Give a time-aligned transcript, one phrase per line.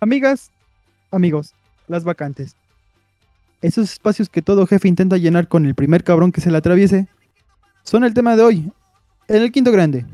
[0.00, 0.52] Amigas,
[1.10, 1.54] amigos,
[1.88, 2.54] las vacantes.
[3.60, 7.08] Esos espacios que todo jefe intenta llenar con el primer cabrón que se le atraviese,
[7.82, 8.72] son el tema de hoy,
[9.26, 10.06] en el quinto grande.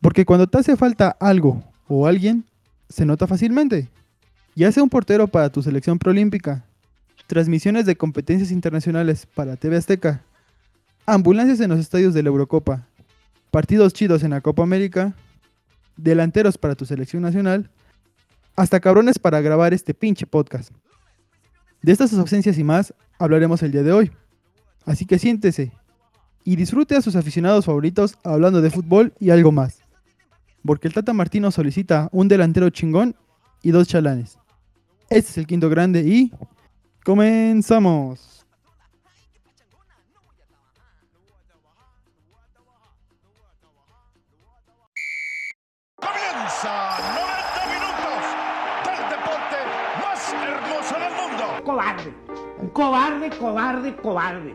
[0.00, 2.44] Porque cuando te hace falta algo o alguien,
[2.88, 3.88] se nota fácilmente.
[4.56, 6.64] Ya sea un portero para tu selección proolímpica,
[7.28, 10.22] transmisiones de competencias internacionales para TV Azteca,
[11.06, 12.84] ambulancias en los estadios de la Eurocopa,
[13.52, 15.14] partidos chidos en la Copa América,
[15.96, 17.70] delanteros para tu selección nacional,
[18.58, 20.72] hasta cabrones para grabar este pinche podcast.
[21.80, 24.10] De estas ausencias y más hablaremos el día de hoy.
[24.84, 25.70] Así que siéntese
[26.42, 29.78] y disfrute a sus aficionados favoritos hablando de fútbol y algo más.
[30.64, 33.14] Porque el Tata Martino solicita un delantero chingón
[33.62, 34.38] y dos chalanes.
[35.08, 36.32] Este es el quinto grande y
[37.04, 38.37] comenzamos.
[52.78, 54.54] Cobarde, cobarde, cobarde.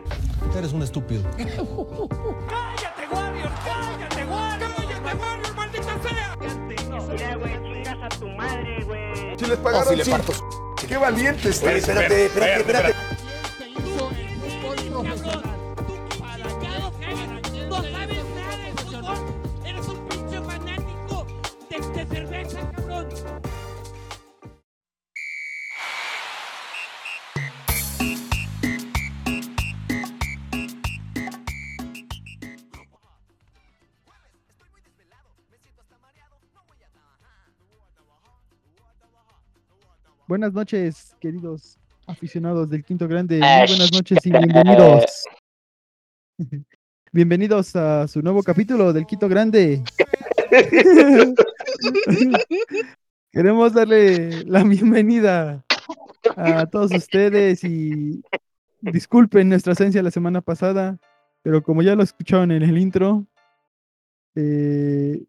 [0.56, 1.22] Eres un estúpido.
[1.36, 3.50] ¡Cállate, Warrior!
[3.62, 4.70] ¡Cállate, Warrior!
[4.72, 6.36] ¡Cállate, Warrior, maldita sea!
[7.10, 9.38] Mira, güey, chingas a tu madre, güey.
[9.38, 10.16] Si les pagaron si le cinco.
[10.16, 10.32] parto.
[10.88, 11.72] Qué valiente está.
[11.72, 12.94] espérate, espérate, espérate.
[12.94, 13.03] Se
[40.26, 43.40] Buenas noches, queridos aficionados del Quinto Grande.
[43.40, 45.24] Muy buenas noches y bienvenidos.
[47.12, 49.84] Bienvenidos a su nuevo capítulo del Quinto Grande.
[53.32, 55.62] Queremos darle la bienvenida
[56.36, 58.22] a todos ustedes y
[58.80, 60.98] disculpen nuestra ausencia la semana pasada,
[61.42, 63.26] pero como ya lo escucharon en el intro,
[64.36, 65.22] eh,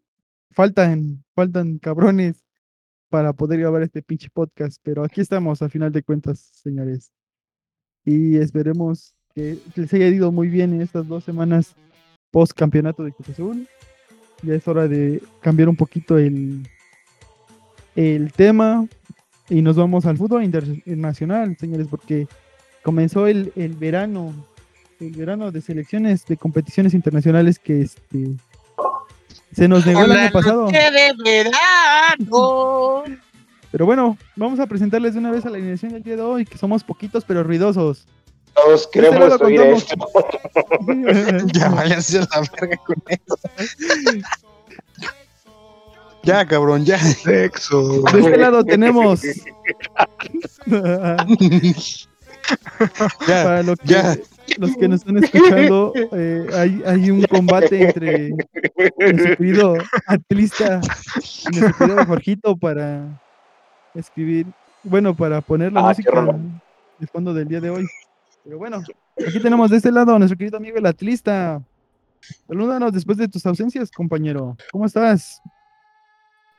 [0.52, 2.45] faltan, faltan cabrones
[3.08, 7.12] para poder grabar este pinche podcast, pero aquí estamos a final de cuentas, señores.
[8.04, 11.74] Y esperemos que les haya ido muy bien en estas dos semanas
[12.30, 13.68] post campeonato de Cruz Azul.
[14.42, 16.68] Ya es hora de cambiar un poquito el,
[17.94, 18.86] el tema
[19.48, 22.26] y nos vamos al fútbol internacional, señores, porque
[22.82, 24.34] comenzó el, el verano,
[25.00, 28.36] el verano de selecciones de competiciones internacionales que este
[29.56, 30.68] se nos negó el año pasado.
[33.72, 36.44] Pero bueno, vamos a presentarles de una vez a la alineación del día de hoy,
[36.44, 38.06] que somos poquitos pero ruidosos.
[38.54, 39.94] Todos este queremos oír esto.
[41.52, 43.38] Ya váyanse a la verga con eso.
[46.22, 46.98] Ya, cabrón, ya.
[46.98, 48.02] Sexo.
[48.12, 49.22] De este lado tenemos.
[50.66, 50.66] Ya,
[53.44, 54.16] Para lo que- ya.
[54.58, 59.74] Los que nos están escuchando, eh, hay, hay un combate entre nuestro querido
[60.06, 60.80] atlista
[61.50, 63.20] y nuestro querido Jorgito para
[63.94, 64.46] escribir,
[64.82, 66.38] bueno, para poner la Ah, música
[66.98, 67.86] de fondo del día de hoy.
[68.44, 68.82] Pero bueno,
[69.26, 71.60] aquí tenemos de este lado a nuestro querido amigo el atlista.
[72.46, 74.56] Salúdanos después de tus ausencias, compañero.
[74.72, 75.42] ¿Cómo estás?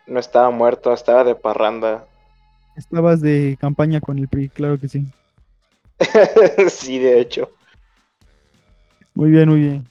[0.05, 2.05] No estaba muerto, estaba de parranda.
[2.75, 5.05] Estabas de campaña con el PRI, claro que sí.
[6.69, 7.49] sí, de hecho.
[9.17, 9.89] Muy bien, muy bien.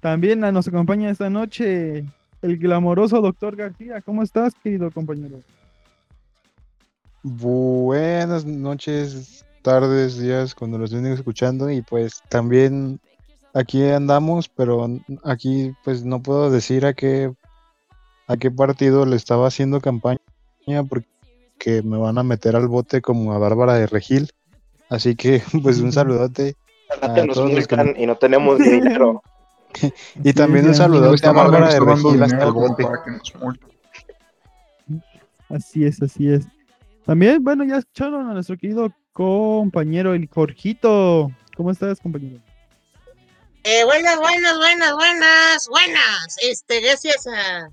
[0.00, 2.06] También nos acompaña esta noche
[2.40, 4.00] el glamoroso doctor García.
[4.00, 5.42] ¿Cómo estás, querido compañero?
[7.22, 11.70] Buenas noches, tardes, días, cuando los estén escuchando.
[11.70, 12.98] Y pues también
[13.52, 14.88] aquí andamos, pero
[15.22, 17.34] aquí pues no puedo decir a qué,
[18.26, 20.18] a qué partido le estaba haciendo campaña
[20.88, 24.30] porque me van a meter al bote como a Bárbara de Regil.
[24.88, 26.56] Así que pues un saludote.
[27.02, 29.22] Nos que multan y no tenemos dinero.
[30.24, 30.78] Y también un ya.
[30.78, 32.82] saludote a Bárbara de Regil hasta el bote.
[32.82, 33.68] para que nos multen.
[35.50, 36.46] Así es, así es.
[37.04, 41.30] También, bueno, ya escucharon a nuestro querido compañero, el Jorgito.
[41.56, 42.40] ¿Cómo estás, compañero?
[43.64, 46.36] Eh, buenas, buenas, buenas, buenas, buenas.
[46.42, 47.68] Este, gracias a,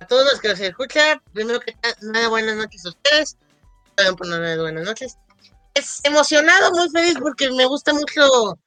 [0.00, 1.20] a todos los que nos escuchan.
[1.32, 3.36] Primero que nada, buenas noches a ustedes.
[3.94, 5.16] Perdón por no buenas noches.
[5.76, 8.58] Es emocionado, muy feliz porque me gustan mucho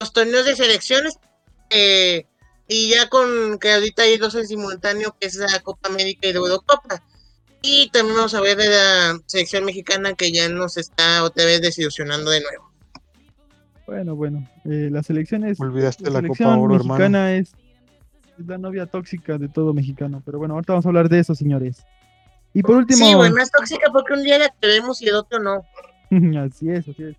[0.00, 1.16] los torneos de selecciones.
[1.70, 2.24] eh,
[2.70, 6.32] y ya con que ahorita hay dos en simultáneo, que es la Copa América y
[6.34, 7.02] la Eurocopa.
[7.62, 11.62] Y también vamos a ver de la selección mexicana que ya nos está otra vez
[11.62, 12.70] desilusionando de nuevo.
[13.86, 15.58] Bueno, bueno, eh, las elecciones.
[15.58, 16.98] Olvidaste la Copa selección Oro, hermano.
[16.98, 17.54] mexicana es,
[18.38, 20.22] es la novia tóxica de todo mexicano.
[20.24, 21.84] Pero bueno, ahorita vamos a hablar de eso, señores.
[22.52, 25.38] Y por último, Sí, güey, más tóxica porque un día la queremos y el otro
[25.38, 25.64] no.
[26.44, 27.16] así es, así es.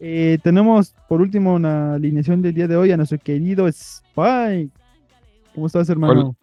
[0.00, 4.70] Eh, tenemos por último una alineación del día de hoy a nuestro querido Spike.
[5.54, 6.36] ¿Cómo estás, hermano?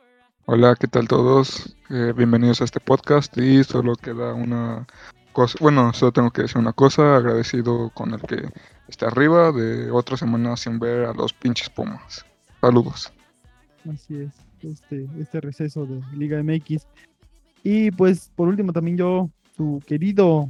[0.45, 1.75] Hola, ¿qué tal todos?
[1.89, 4.86] Eh, bienvenidos a este podcast y solo queda una
[5.31, 8.50] cosa, bueno, solo tengo que decir una cosa, agradecido con el que
[8.88, 12.25] está arriba de otra semana sin ver a los pinches Pumas.
[12.62, 13.12] Saludos.
[13.92, 16.86] Así es, este, este receso de Liga MX.
[17.63, 20.50] Y pues por último también yo, tu querido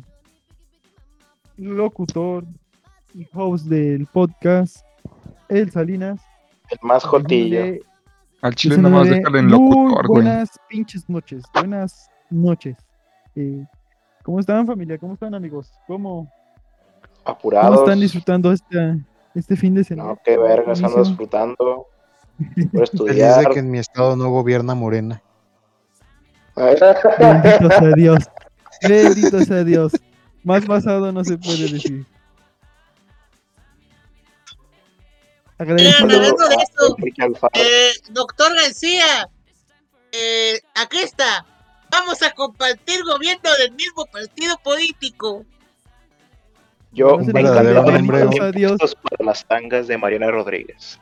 [1.57, 2.43] locutor
[3.13, 4.85] y host del podcast,
[5.49, 6.21] El Salinas.
[6.69, 7.79] El más jotillo.
[8.41, 10.23] Al chile nada más deseándole déjale en locutor, güey.
[10.23, 12.77] Buenas pinches noches, buenas noches.
[13.35, 13.65] Eh,
[14.23, 14.97] ¿Cómo están familia?
[14.97, 15.71] ¿Cómo están amigos?
[15.87, 16.31] ¿Cómo,
[17.23, 17.79] cómo Apurados.
[17.79, 18.97] están disfrutando esta,
[19.33, 20.09] este fin de semana?
[20.09, 21.87] No, qué vergas, ando disfrutando.
[22.37, 23.49] Por Feliz de estudiar.
[23.49, 25.21] que en mi estado no gobierna Morena.
[26.55, 28.29] Bendito sea Dios.
[28.87, 29.93] Bendito sea Dios.
[30.45, 32.05] Más basado no se puede decir.
[35.57, 36.03] Agradecido.
[36.03, 36.97] hablando de eso.
[37.53, 39.27] Eh, doctor García,
[40.11, 41.43] eh, aquí está.
[41.89, 45.43] Vamos a compartir gobierno del mismo partido político.
[46.91, 50.99] Yo No me impuestos para las tangas de Mariana Rodríguez.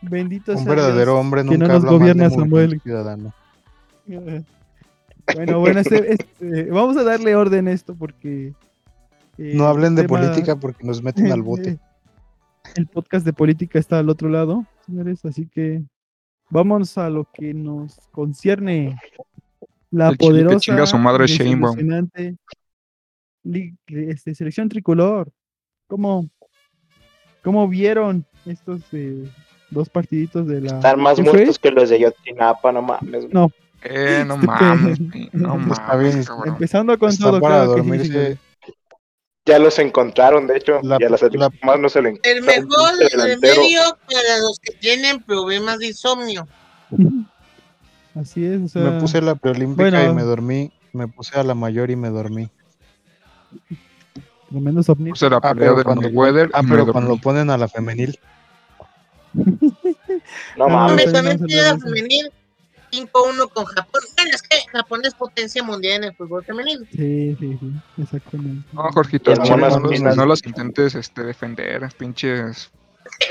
[0.00, 2.80] Bendito Un sea verdadero Dios, hombre que nunca no nos habla gobierna Samuel.
[2.82, 3.32] Ciudadano.
[5.34, 8.52] Bueno, bueno, este- este, vamos a darle orden a esto porque.
[9.38, 11.78] eh, No hablen de tema- política porque nos meten al bote.
[12.76, 15.82] El podcast de política está al otro lado, señores, así que
[16.50, 18.98] vamos a lo que nos concierne.
[19.90, 21.26] La El que poderosa chinga su madre
[23.86, 25.30] este, selección tricolor.
[25.86, 26.28] ¿Cómo,
[27.42, 29.28] cómo vieron estos eh,
[29.70, 30.76] dos partiditos de la.
[30.76, 33.28] Están más muertos que los de Yotinapa, no mames.
[33.32, 33.50] No.
[33.84, 34.98] Eh, no Este, mames,
[35.32, 36.48] no Está bien, mames, cabrón.
[36.48, 38.38] Empezando con Está todo, para claro que sí.
[39.46, 40.80] Ya los encontraron, de hecho.
[40.82, 44.58] La- y a las la- otras más no se le El mejor remedio para los
[44.58, 46.48] que tienen problemas de insomnio.
[48.14, 50.12] Así es, o sea, Me puse la preolímpica bueno.
[50.12, 50.72] y me dormí.
[50.92, 52.48] Me puse a la mayor y me dormí.
[54.48, 55.10] tremendos ovnis.
[55.10, 58.18] Puse la Ah, pelea de cuando, Mayweather ah, pero cuando ponen a la femenil.
[59.34, 59.44] No
[60.56, 61.06] No, mames.
[61.06, 62.30] Hombre, también tiene la femenil
[62.94, 64.02] 5-1 con Japón.
[64.16, 66.86] Bueno, es que Japón es potencia mundial en el fútbol femenil.
[66.92, 68.66] Sí, sí, sí, exactamente.
[68.72, 72.70] No, Jorgito, no, los- no las intentes este, defender, pinches.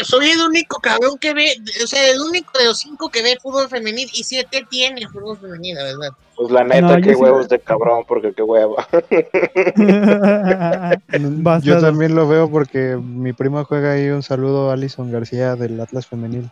[0.04, 1.48] Soy el único cabrón que ve,
[1.84, 5.38] o sea, el único de los cinco que ve fútbol femenil y siete tiene fútbol
[5.40, 6.10] femenil, la verdad.
[6.36, 8.88] Pues la neta, qué sí- huevos de cabrón, porque qué hueva.
[11.64, 14.10] Yo también lo veo porque mi prima juega ahí.
[14.10, 16.50] Un saludo a Alison García del Atlas Femenil.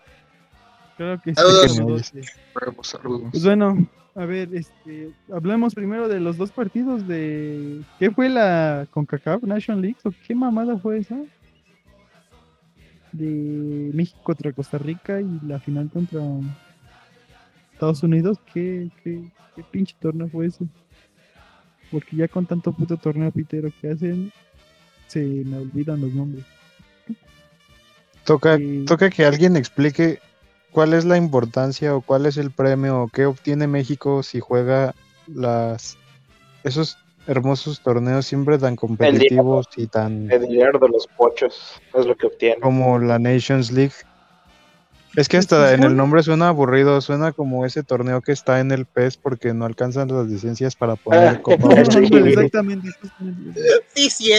[1.01, 1.42] Claro que sí.
[1.42, 1.71] Saludos.
[1.74, 2.12] saludos.
[2.53, 3.30] Huevos, saludos.
[3.31, 7.81] Pues bueno, a ver, este, hablemos primero de los dos partidos de...
[7.98, 9.98] ¿Qué fue la CONCACAF Nation League?
[10.03, 11.18] ¿O qué mamada fue esa?
[13.13, 16.21] De México contra Costa Rica y la final contra
[17.74, 18.38] Estados Unidos.
[18.54, 19.24] ¿Qué, qué,
[19.56, 20.65] qué pinche torneo fue ese?
[21.89, 24.31] Porque ya con tanto puto torneo pitero que hacen,
[25.07, 26.45] se me olvidan los nombres.
[28.24, 30.19] Toca, Eh, toca que alguien explique
[30.71, 34.94] cuál es la importancia o cuál es el premio o qué obtiene México si juega
[35.28, 35.97] las
[36.63, 36.97] esos
[37.28, 42.28] hermosos torneos siempre tan competitivos y tan El dinero de los pochos es lo que
[42.28, 42.59] obtiene.
[42.61, 43.94] como la Nations League.
[45.18, 48.71] Es que hasta en el nombre suena aburrido, suena como ese torneo que está en
[48.71, 52.16] el PES porque no alcanzan las licencias para poner Copa Oro, Sí.
[52.16, 52.90] Exactamente.
[53.94, 54.31] Sí,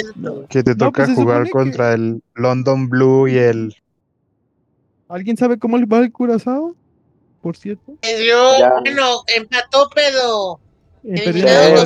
[0.49, 3.75] que te No, toca pues se jugar que- contra el London Blue y el
[5.13, 6.75] ¿Alguien sabe cómo le va el Curazao?
[7.43, 7.95] Por cierto.
[8.01, 8.71] Perdió, Ya.
[8.81, 10.61] bueno, empató, pero
[11.05, 11.43] Eh, Sí,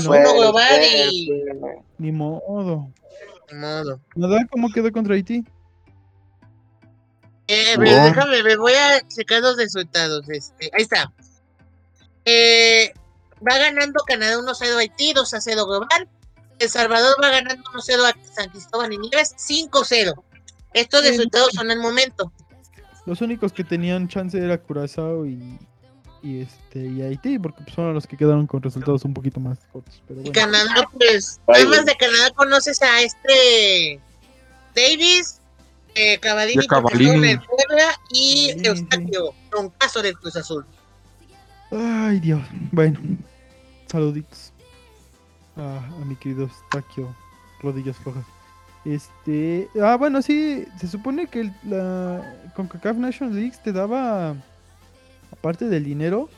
[0.06, 0.21] fue.
[0.21, 0.33] ¿no?
[0.33, 1.30] uno global y- sí.
[1.99, 2.90] Ni modo.
[3.50, 4.00] ni modo.
[4.14, 5.42] Nada, ¿cómo quedó contra Haití?
[7.49, 10.28] Eh, pero déjame, me voy a checar los resultados.
[10.28, 11.12] Este, ahí está.
[12.25, 12.92] Eh,
[13.47, 16.09] va ganando Canadá 1-0 a Haití, 2-0 global.
[16.59, 20.12] El Salvador va ganando 1-0 a San Cristóbal y Nieves, 5-0.
[20.75, 22.33] Estos resultados son el momento.
[23.07, 25.59] Los únicos que tenían chance era Curazao y,
[26.23, 29.59] y este y Haití, porque pues, son los que quedaron con resultados un poquito más
[29.73, 30.03] cortos.
[30.09, 30.35] Pero Y bueno.
[30.35, 34.01] Canadá, pues, además de Canadá, conoces a este
[34.75, 35.41] Davis,
[35.95, 37.29] eh, Cavallini, Y a Cavallini.
[37.31, 40.67] el Puebla y Cavallini, Eustaquio, con caso del Cruz Azul.
[41.71, 42.43] Ay, Dios.
[42.73, 42.99] Bueno,
[43.87, 44.53] saluditos
[45.57, 47.15] a, a mi querido Eustaquio
[47.63, 48.25] Rodillas Flojas.
[48.87, 52.23] Este, ah, bueno, sí, se supone que el- la
[52.55, 54.35] CONCACAF National League te daba,
[55.33, 56.28] aparte del dinero,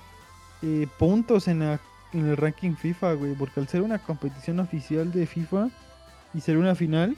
[0.63, 1.81] eh, puntos en la
[2.15, 5.69] en el ranking FIFA, güey, porque al ser una competición oficial de FIFA
[6.33, 7.15] y ser una final,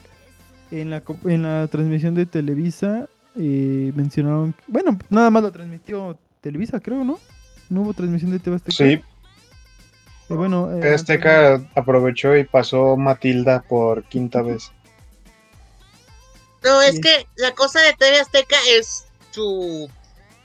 [0.72, 6.80] en la, en la transmisión de Televisa eh, mencionaron, bueno, nada más la transmitió Televisa,
[6.80, 7.20] creo, ¿no?
[7.68, 8.76] No hubo transmisión de TV Azteca.
[8.76, 8.84] Sí,
[10.28, 14.72] Eh, bueno, Azteca aprovechó y pasó Matilda por quinta vez.
[16.62, 17.00] No, es Sí.
[17.00, 19.88] que la cosa de TV Azteca es su,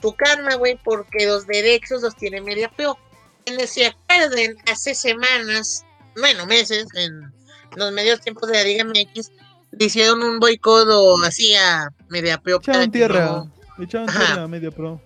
[0.02, 2.98] su karma, güey, porque los derechos los tiene Media Pro.
[3.44, 5.84] Quienes se acuerden, hace semanas,
[6.16, 7.32] bueno, meses, en
[7.76, 9.32] los medios tiempos de la Liga MX,
[9.72, 12.58] le hicieron un boicot o así a Media Pro.
[12.58, 13.52] echaron tierra, no-
[13.84, 14.26] echaron Ajá.
[14.26, 15.02] tierra a Media Pro.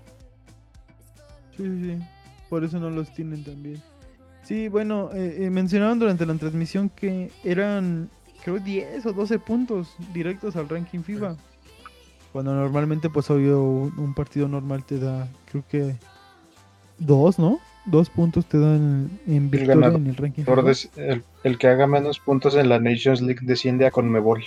[1.57, 1.99] Sí, sí, sí.
[2.49, 3.81] Por eso no los tienen también.
[4.43, 8.09] Sí, bueno, eh, eh, mencionaron durante la transmisión que eran,
[8.43, 11.35] creo, 10 o 12 puntos directos al ranking FIFA.
[12.31, 15.95] Cuando normalmente, pues, obvio, un, un partido normal te da, creo que,
[16.99, 17.59] dos, ¿no?
[17.85, 20.67] Dos puntos te dan en victoria ganador en el ranking Por FIFA.
[20.67, 24.43] des- El, el que haga menos puntos en la Nations League desciende a Conmebol.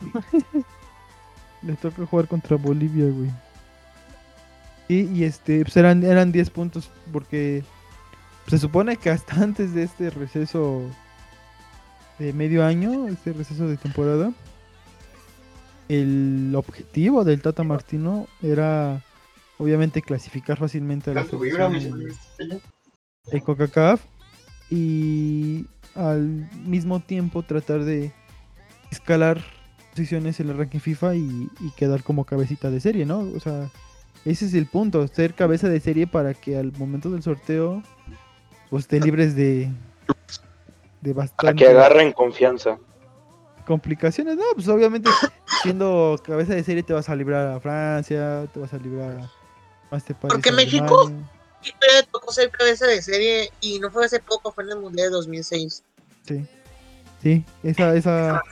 [1.62, 3.30] Le toca jugar contra Bolivia, güey.
[4.88, 7.62] Y, y este, pues eran, eran 10 puntos porque
[8.48, 10.82] se supone que hasta antes de este receso
[12.22, 14.32] de medio año, este receso de temporada,
[15.88, 19.02] el objetivo del Tata Martino era
[19.58, 21.72] obviamente clasificar fácilmente a la selección
[23.32, 24.00] de- CONCACAF
[24.70, 28.12] y al mismo tiempo tratar de
[28.90, 29.42] escalar
[29.90, 33.18] posiciones en el ranking FIFA y, y quedar como cabecita de serie, ¿no?
[33.20, 33.68] O sea,
[34.24, 37.82] ese es el punto, ser cabeza de serie para que al momento del sorteo
[38.70, 39.70] pues te libres de
[41.02, 42.78] de bastante que agarren confianza.
[43.66, 45.10] complicaciones, no, pues obviamente
[45.62, 49.30] siendo cabeza de serie te vas a librar a Francia, te vas a librar a
[49.90, 51.10] más te parece Porque a México-
[51.62, 55.10] le tocó ser cabeza de serie y no fue hace poco, fue en el Mundial
[55.10, 55.84] de 2006.
[56.26, 56.44] Sí.
[57.22, 58.42] Sí, esa esa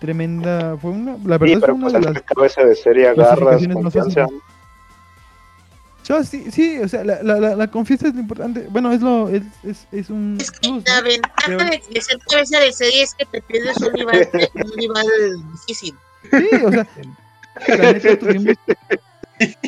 [0.00, 3.08] tremenda fue una la Sí, verdad fue pero una pues de las cabeza de serie
[3.08, 4.26] agarras más confianza.
[6.06, 8.66] Yo sí, sí, o sea, la, la, la, la confianza es lo importante.
[8.70, 11.04] Bueno, es lo es, es, es un Es que plus, la ¿no?
[11.08, 15.06] ventaja de, de ser cabeza de serie es que te pierdes un rival, un rival
[15.52, 15.94] difícil.
[16.30, 16.86] Sí, o sea,
[17.68, 18.56] la neta tuvimos,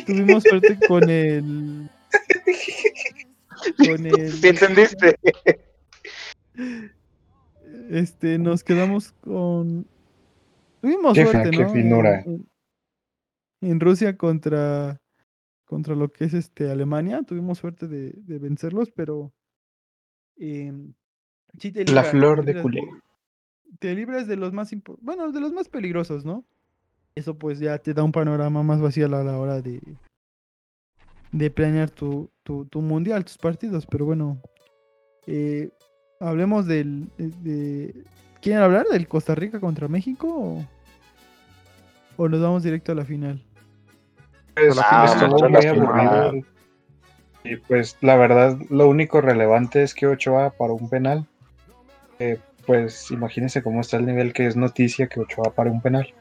[0.05, 1.89] tuvimos suerte con el
[3.77, 5.19] con el ¿Sí entendiste?
[7.89, 9.87] este nos quedamos con
[10.81, 11.69] tuvimos suerte, qué ¿no?
[11.71, 12.21] finura.
[12.21, 12.47] En,
[13.61, 14.99] en Rusia contra
[15.73, 19.33] contra lo que es este Alemania, tuvimos suerte de, de vencerlos, pero
[20.37, 20.93] em,
[21.57, 22.81] sí te La libras, flor te de culé.
[23.79, 26.45] te libras de los más bueno, de los más peligrosos, ¿no?
[27.15, 29.81] Eso pues ya te da un panorama más vacío a la hora de
[31.31, 34.39] de planear tu, tu, tu mundial, tus partidos, pero bueno,
[35.25, 35.71] eh,
[36.19, 38.03] hablemos del de, de-
[38.41, 40.67] ¿quieren hablar del Costa Rica contra México o,
[42.17, 43.41] o nos vamos directo a la final?
[44.55, 46.45] Pues, Ah, muy.
[47.43, 51.27] Y pues la verdad, lo único relevante es que Ochoa paró un penal.
[52.19, 56.13] Eh, pues imagínense cómo está el nivel que es noticia que Ochoa pare un penal.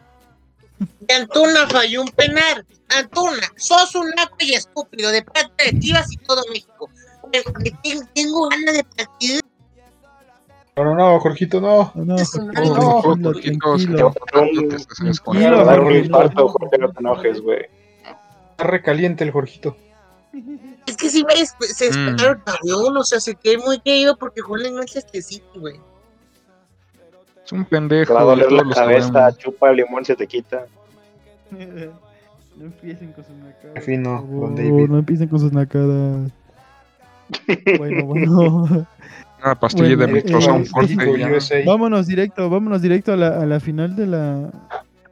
[1.09, 2.67] Y Antuna falló un penal.
[2.89, 6.91] Antuna, sos un naco y estúpido de parte de Chivas y todo México.
[8.15, 9.41] Tengo ganas de partir.
[10.75, 11.93] No, no, no, Jorgito, no.
[11.95, 14.77] No, no, tranquilo, tranquilo, tranquilo.
[14.89, 15.65] Tranquilo,
[16.35, 16.49] no.
[16.49, 17.61] Jorge, no te enojes, güey.
[17.61, 17.82] Está
[18.67, 19.77] recaliente el Jorgito.
[20.87, 22.09] Es que sí me es- se Mm.
[22.09, 25.77] esperaron cabrón, o sea, se quedó muy querido porque jugó en Manchester City, güey.
[27.45, 28.15] Es un pendejo.
[28.15, 29.39] va a doler la cabeza, sabemos.
[29.39, 30.67] chupa el limón, se te quita.
[32.55, 33.85] No empiecen con sus nacadas.
[33.85, 34.89] Fino, favor, David.
[34.89, 36.31] No empiecen con sus nacadas.
[37.79, 38.87] Bueno, bueno.
[39.43, 41.37] Una pastilla Bueno, de eh, Mitrozón eh.
[41.37, 41.57] USA.
[41.67, 44.51] vámonos directo, vámonos directo a la, a la final de la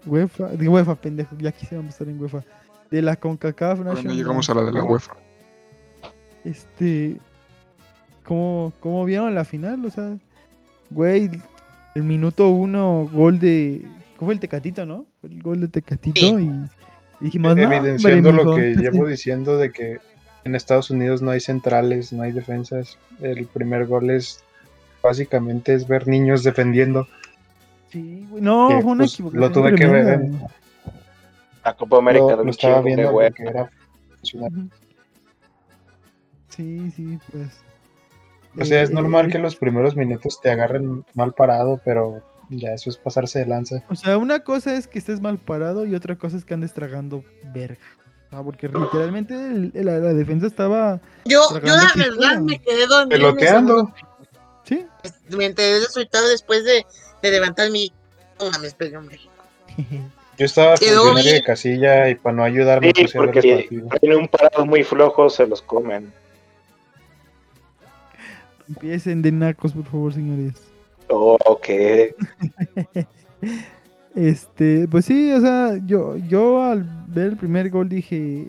[0.06, 0.48] UEFA.
[0.48, 1.34] De UEFA, pendejo.
[1.38, 2.42] Ya quisiéramos estar en UEFA.
[2.90, 4.82] De la CONCACAF Bueno, Nations llegamos a la de la.
[4.84, 5.14] UEFA.
[6.44, 7.16] Este.
[8.24, 9.84] ¿cómo, ¿Cómo vieron la final?
[9.84, 10.16] O sea,
[10.90, 11.30] güey,
[11.94, 13.82] el minuto uno, gol de.
[14.16, 15.06] ¿Cómo fue el Tecatito, no?
[15.22, 16.50] El gol de Tecatito Sí.
[17.20, 19.98] y dijimos, no, hombre, Evidenciando lo que llevo diciendo de que
[20.44, 22.98] en Estados Unidos no hay centrales, no hay defensas.
[23.20, 24.42] El primer gol es
[25.02, 27.06] básicamente es ver niños defendiendo.
[27.90, 29.40] Sí, güey, no, que, fue una pues, equivocación.
[29.40, 30.40] lo tuve que ver en-
[31.64, 33.70] La Copa América Lo, de lo estaba de viendo era.
[34.32, 34.68] Ujú.
[36.48, 37.48] Sí, sí, pues.
[38.58, 42.22] O sea, es Eh, normal eh, que los primeros minutos te agarren mal parado, pero
[42.48, 43.82] ya eso es pasarse de lanza.
[43.88, 46.74] O sea, una cosa es que estés mal parado y otra cosa es que andes
[46.74, 47.24] tragando
[47.54, 47.78] verga.
[48.32, 51.00] Ah, porque literalmente el- la, la defensa estaba.
[51.24, 53.08] Yo, yo la verdad me quedé dormido.
[53.08, 53.92] Peloteando.
[54.64, 54.86] Sí.
[55.36, 56.84] Me enteré resultado después de,
[57.22, 57.92] de levantar mi.
[58.38, 59.32] No mames, perdió México.
[60.40, 64.14] Yo estaba funcionario de casilla y para no ayudarme Sí, el porque partido.
[64.14, 66.10] en un parado muy flojo se los comen.
[68.66, 70.54] Empiecen de nacos, por favor, señores.
[71.08, 71.68] Oh, ok.
[74.16, 78.48] Este, pues sí, o sea, yo, yo al ver el primer gol dije,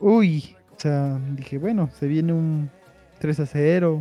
[0.00, 2.70] uy, o sea, dije, bueno, se viene un
[3.20, 4.00] 3 a 0,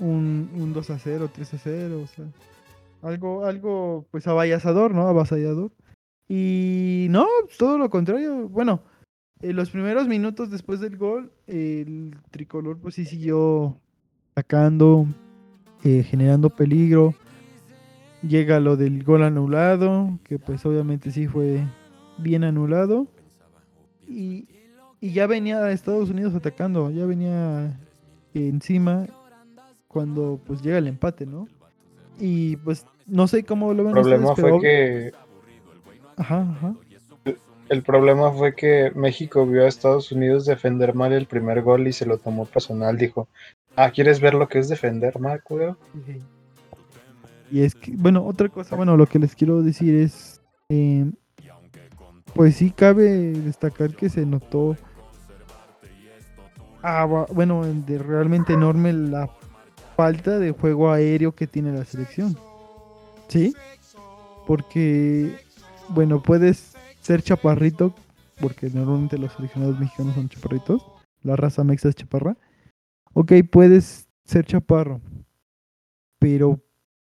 [0.00, 2.24] un, un 2 a 0, 3 a 0, o sea,
[3.04, 5.08] algo, algo, pues avasallador, ¿no?
[5.08, 5.70] Avasallador.
[6.28, 7.26] Y no,
[7.58, 8.82] todo lo contrario, bueno,
[9.40, 13.78] en los primeros minutos después del gol, el tricolor pues sí siguió
[14.32, 15.06] atacando,
[15.84, 17.14] eh, generando peligro
[18.28, 21.64] llega lo del gol anulado, que pues obviamente sí fue
[22.18, 23.06] bien anulado.
[24.06, 24.48] Y,
[25.00, 27.78] y ya venía Estados Unidos atacando, ya venía
[28.34, 29.06] encima
[29.88, 31.48] cuando pues llega el empate, ¿no?
[32.18, 34.58] Y pues no sé cómo lo El ven problema ustedes, pero...
[34.60, 35.12] fue que
[36.16, 36.74] Ajá, ajá.
[37.68, 41.92] el problema fue que México vio a Estados Unidos defender mal el primer gol y
[41.92, 42.96] se lo tomó personal.
[42.96, 43.26] Dijo,
[43.76, 45.76] ah, ¿quieres ver lo que es defender mal, culero?
[47.50, 51.04] Y es que, bueno, otra cosa, bueno, lo que les quiero decir es, eh,
[52.34, 54.76] pues sí cabe destacar que se notó,
[56.82, 59.28] ah, bu- bueno, de realmente enorme la
[59.96, 62.36] falta de juego aéreo que tiene la selección.
[63.28, 63.54] ¿Sí?
[64.46, 65.36] Porque,
[65.88, 67.94] bueno, puedes ser chaparrito,
[68.40, 70.86] porque normalmente los seleccionados mexicanos son chaparritos,
[71.22, 72.36] la raza mexa es chaparra.
[73.14, 75.00] Ok, puedes ser chaparro,
[76.18, 76.60] pero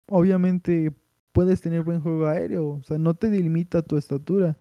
[0.07, 0.91] obviamente
[1.31, 4.57] puedes tener buen juego aéreo, o sea, no te delimita tu estatura.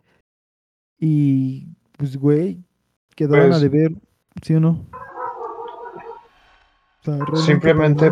[0.98, 1.68] Y
[1.98, 2.62] pues, güey,
[3.16, 3.92] quedaron a Pues- deber,
[4.42, 4.86] ¿sí o no?
[7.00, 8.10] O sea, realmente Simplemente,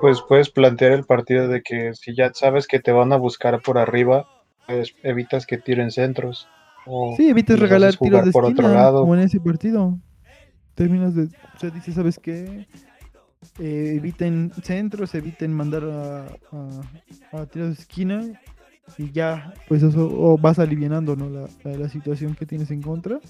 [0.00, 3.60] pues puedes plantear el partido de que si ya sabes que te van a buscar
[3.62, 4.26] por arriba,
[4.66, 6.48] pues evitas que tiren centros.
[6.86, 9.00] O Sí, evitas regalar tiros de por otro esquina, lado.
[9.02, 9.98] como en ese partido.
[10.74, 12.66] Terminas de, o sea, dices, ¿sabes qué?
[13.58, 18.22] Eh, eviten centros, eviten mandar a, a, a tiros de esquina
[18.98, 21.28] y ya, pues eso o vas alivianando, ¿no?
[21.30, 23.20] La, la, la situación que tienes en contra.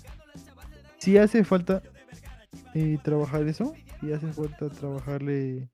[0.99, 1.83] Si hace falta
[2.75, 5.69] eh, trabajar eso, si hace falta trabajarle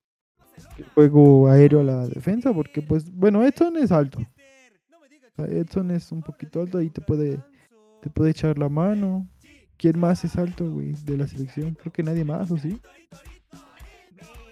[0.77, 4.19] el juego aéreo a la defensa, porque pues, bueno, Edson es alto.
[4.19, 7.39] O sea, Edson es un poquito alto y te puede
[8.01, 9.29] te puede echar la mano.
[9.77, 11.75] ¿Quién más es alto, güey, de la selección?
[11.75, 12.81] Creo que nadie más, ¿o sí?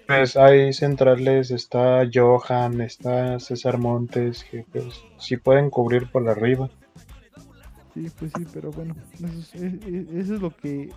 [0.06, 6.70] Pues hay centrales, está Johan, está César Montes, que pues sí pueden cubrir por arriba.
[7.92, 9.74] Sí, pues sí, pero bueno, eso es,
[10.14, 10.90] eso es lo que,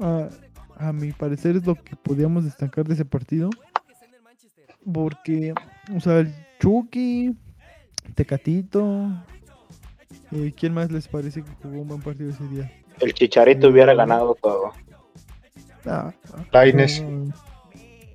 [0.00, 0.28] a,
[0.76, 3.50] a mi parecer, es lo que podíamos destacar de ese partido.
[4.92, 5.54] Porque,
[5.94, 7.34] o sea, el Chucky,
[8.14, 9.10] Tecatito,
[10.32, 12.70] eh, ¿quién más les parece que jugó un buen partido ese día?
[13.00, 14.72] El Chicharito hubiera ganado todo.
[15.86, 16.64] Ah, ah,
[17.02, 17.34] no, no.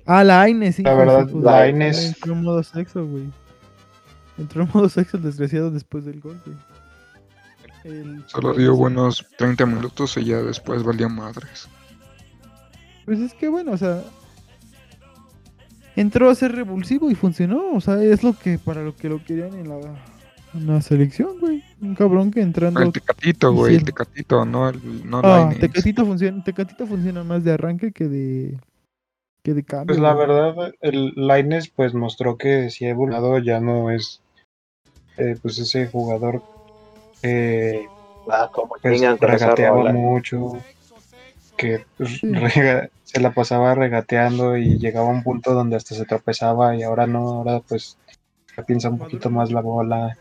[0.06, 0.82] Ah, Lainez, sí.
[0.82, 3.24] La verdad, su puta madre, Lainez- Entró en modo sexo, güey.
[4.38, 6.56] Entró en modo sexo el desgraciado después del gol, güey.
[7.84, 11.68] El Solo dio buenos 30 minutos y ya después valía madres.
[13.04, 14.02] Pues es que bueno, o sea.
[16.00, 17.72] Entró a ser revulsivo y funcionó.
[17.74, 19.76] O sea, es lo que para lo que lo querían en la,
[20.54, 21.62] en la selección, güey.
[21.80, 22.80] Un cabrón que entrando.
[22.80, 25.52] El Tecatito, güey, el Tecatito, no el no Ah.
[25.58, 28.58] Tecatito funciona, Tecatito funciona más de arranque que de.
[29.42, 29.86] que de cambio.
[29.88, 30.26] Pues la güey.
[30.26, 34.20] verdad, el Laines pues mostró que si ha evolucionado ya no es
[35.16, 36.42] eh, pues ese jugador
[37.22, 37.86] que
[38.30, 40.58] Ah, como pues, regateaba mucho,
[41.60, 46.06] que pues, rega- se la pasaba regateando y llegaba a un punto donde hasta se
[46.06, 47.98] tropezaba y ahora no, ahora pues
[48.56, 50.16] ya piensa un poquito más la bola.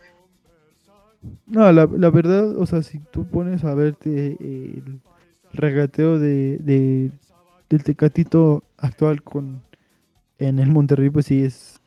[1.47, 4.99] No, la, la verdad, o sea, si tú pones a verte el
[5.53, 7.11] regateo de, de-
[7.69, 9.61] del Tecatito actual con
[10.39, 11.79] en el Monterrey, pues sí es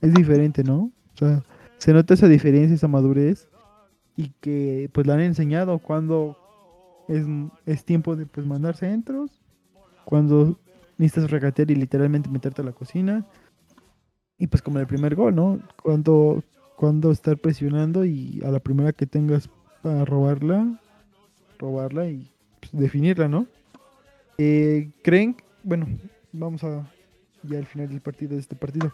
[0.00, 0.90] es diferente, ¿no?
[1.14, 1.42] O sea,
[1.78, 3.48] se nota esa diferencia, esa madurez
[4.16, 6.36] y que pues le han enseñado cuando
[7.08, 7.26] es,
[7.66, 9.30] es tiempo de pues mandar centros,
[10.04, 10.58] cuando
[10.98, 13.24] necesitas regatear y literalmente meterte a la cocina
[14.38, 15.60] y pues como el primer gol, ¿no?
[15.82, 16.42] Cuando
[16.76, 19.48] cuando estar presionando y a la primera que tengas
[19.80, 20.80] para robarla,
[21.58, 22.28] robarla y
[22.60, 23.46] pues, definirla, ¿no?
[24.38, 25.86] Eh, ¿Creen, bueno,
[26.32, 26.90] vamos a
[27.44, 28.92] ya al final del partido de este partido,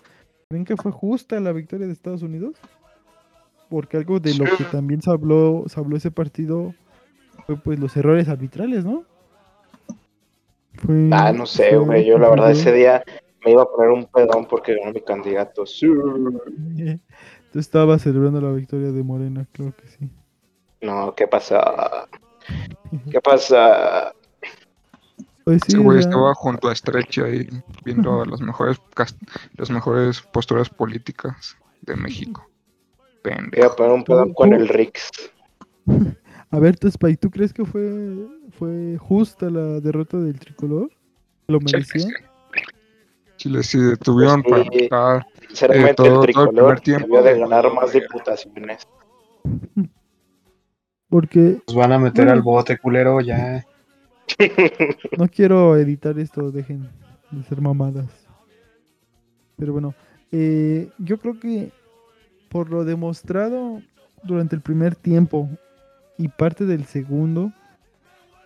[0.48, 2.56] ¿creen que fue justa la victoria de Estados Unidos?
[3.70, 6.74] porque algo de lo que también se habló, se habló ese partido
[7.46, 9.04] fue pues los errores arbitrales, ¿no?
[10.74, 12.06] Fue- Ah, no sé, güey.
[12.06, 13.02] Yo la verdad ese día
[13.44, 15.66] me iba a poner un pedón porque ganó mi candidato.
[15.66, 15.86] Sí.
[17.52, 20.08] Tú estabas celebrando la victoria de Morena, creo que sí.
[20.80, 22.06] No, ¿qué pasa?
[23.10, 24.12] ¿Qué pasa?
[25.44, 27.48] Pues sí, güey estaba junto a Stretch ahí
[27.84, 28.80] viendo las mejores
[29.56, 32.46] las mejores posturas políticas de México.
[33.24, 33.76] Me iba a Pendejo.
[33.76, 35.10] poner un pedón con el Rix.
[36.50, 38.26] A ver, Spy, ¿tú crees que fue,
[38.58, 40.90] fue justa la derrota del tricolor?
[41.48, 42.08] ¿Lo merecía?
[43.36, 44.88] Chile sí detuvieron Pues sí.
[44.88, 45.26] para
[45.62, 48.86] Eh, todo- todo el el tricolor primer tiempo debió de de- ganar más diputaciones.
[51.08, 52.32] Porque Nos van a meter Bueno.
[52.38, 53.64] al bote, culero, ya.
[55.18, 56.88] no quiero editar esto, dejen
[57.30, 58.06] de ser mamadas.
[59.56, 59.94] Pero bueno,
[60.30, 61.72] eh, yo creo que
[62.48, 63.82] por lo demostrado
[64.22, 65.48] durante el primer tiempo
[66.20, 67.52] y parte del segundo,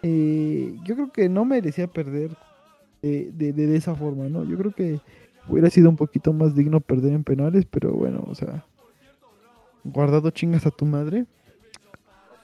[0.03, 2.37] eh, yo creo que no merecía perder
[3.03, 4.45] eh, de, de- de esa forma, ¿no?
[4.45, 5.03] Yo creo que
[5.47, 8.67] hubiera sido un poquito más digno perder en penales, pero bueno, o sea,
[9.85, 11.27] guardado chingas a tu madre.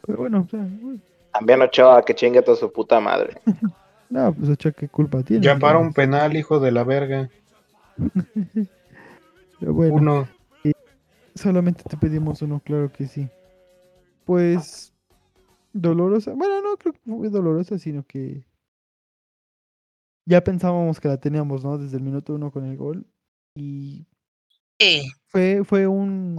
[0.06, 1.00] Pero bueno, o sea, bueno,
[1.32, 3.34] También Ochoa, que chingue toda su puta madre.
[4.10, 5.46] no, pues Ochoa, qué culpa tiene.
[5.46, 7.30] Ya para un penal, hijo de la verga.
[9.58, 10.28] Pero bueno, Uno.
[11.34, 13.28] solamente te pedimos uno, claro que sí.
[14.24, 14.92] Pues
[15.72, 18.44] dolorosa, bueno, no creo que fue dolorosa, sino que
[20.26, 21.78] ya pensábamos que la teníamos, ¿no?
[21.78, 23.06] Desde el minuto uno con el gol.
[23.54, 24.06] Y
[24.78, 25.11] Sí.
[25.26, 26.37] fue, fue un...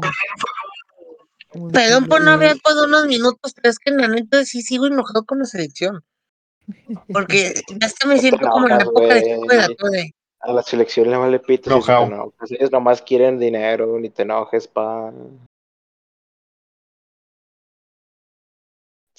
[1.50, 4.88] ¿cómo Perdón por no hablar por unos minutos, pero es que la neta sí sigo
[4.88, 6.04] enojado con la selección.
[7.12, 9.22] Porque ya hasta me siento como en la época de.
[9.24, 10.16] Chico de la Torre.
[10.40, 12.06] A la selección le vale pito si Enojao.
[12.06, 12.52] enojas.
[12.52, 15.12] Ellos nomás quieren dinero, ni te enojes, pa.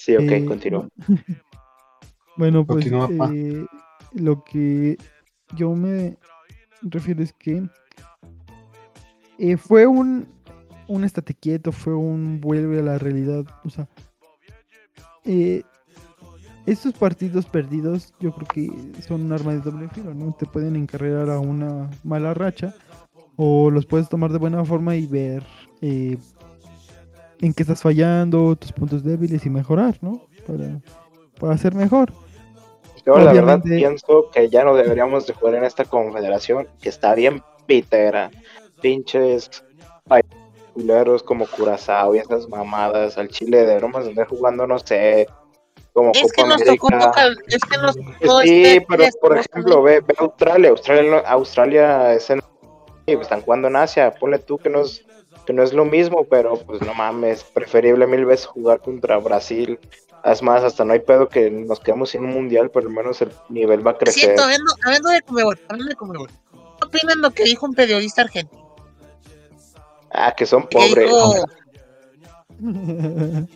[0.03, 0.89] Sí, ok, Eh, continúa.
[2.35, 3.63] Bueno, pues Continúa, eh,
[4.13, 4.97] lo que
[5.55, 6.17] yo me
[6.81, 7.61] refiero es que
[9.37, 10.27] eh, fue un,
[10.87, 13.45] un estate quieto, fue un vuelve a la realidad.
[13.63, 13.87] O sea,
[15.25, 15.61] eh,
[16.65, 20.33] estos partidos perdidos yo creo que son un arma de doble filo, ¿no?
[20.33, 22.73] Te pueden encarrerar a una mala racha
[23.35, 25.43] o los puedes tomar de buena forma y ver
[25.81, 26.17] eh,
[27.41, 30.21] en qué estás fallando, tus puntos débiles y mejorar, ¿no?
[30.47, 30.79] Para,
[31.39, 32.11] para ser mejor.
[33.05, 36.89] Yo la verdad obviamente- pienso que ya no deberíamos de jugar en esta confederación, que
[36.89, 38.31] está bien pitera.
[38.81, 39.49] Pinches
[40.73, 43.17] culeros como Curazao y esas mamadas.
[43.17, 45.27] Al Chile deberíamos de andar jugando, no sé,
[45.93, 47.27] como Es Copa que nos tocó América.
[47.47, 51.11] es que nos tocó sí, este- pero este- por este- ejemplo, ve, ve Australia, Australia,
[51.11, 52.41] no- Australia es en,
[53.05, 55.05] y, están jugando en Asia, ponle tú que no es
[55.45, 59.79] que no es lo mismo, pero pues no mames, preferible mil veces jugar contra Brasil.
[60.23, 63.21] Es más, hasta no hay pedo que nos quedemos sin un mundial, pero al menos
[63.21, 64.23] el nivel va a crecer.
[64.23, 66.29] Siento, hablando, hablando de Comebol, hablando de Comebol.
[66.29, 68.75] ¿Qué opinan lo que dijo un periodista argentino?
[70.11, 71.05] Ah, que son Que pobres.
[71.09, 71.45] dijo,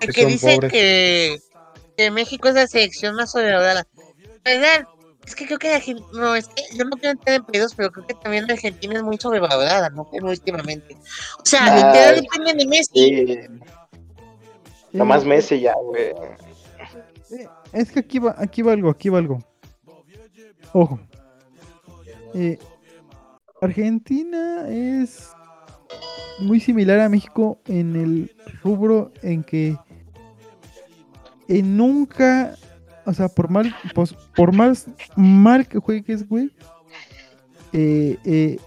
[0.00, 0.72] Que que dice pobres.
[0.72, 1.38] que,
[1.96, 3.86] que México es la selección más sobrevalorada.
[4.44, 4.86] ¿Verdad?
[5.28, 7.92] Es que creo que Argentina, no, es que yo no quiero entrar en pedidos, pero
[7.92, 10.06] creo que también Argentina es muy sobrevalorada, ¿no?
[10.06, 10.96] Como últimamente.
[11.38, 12.90] O sea, literal depende de Messi.
[12.94, 13.38] Sí,
[14.90, 16.14] nomás Messi ya, güey.
[17.30, 19.38] Eh, Es que aquí va, aquí va algo, aquí va algo.
[20.72, 20.98] Ojo.
[22.32, 22.58] Eh,
[23.60, 25.28] Argentina es
[26.38, 29.76] muy similar a México en el rubro en que
[31.48, 32.56] eh, nunca,
[33.08, 36.50] o sea, por mal, pues, por más mal que juegues, güey,
[37.72, 38.58] eh, eh,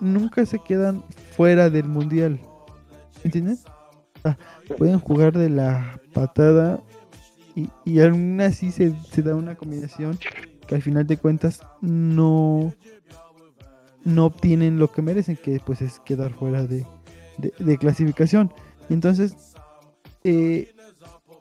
[0.00, 1.04] nunca se quedan
[1.36, 2.40] fuera del mundial.
[3.24, 3.64] ¿Entiendes?
[4.76, 6.80] Pueden jugar de la patada
[7.54, 10.18] y, y aún así se, da una combinación
[10.66, 12.72] que al final de cuentas no
[14.04, 16.86] no obtienen lo que merecen que pues es quedar fuera de,
[17.38, 18.52] de- de clasificación
[18.88, 19.34] entonces
[20.24, 20.72] eh,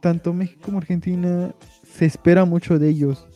[0.02, 1.54] tanto México como Argentina
[1.94, 3.28] se espera mucho de ellos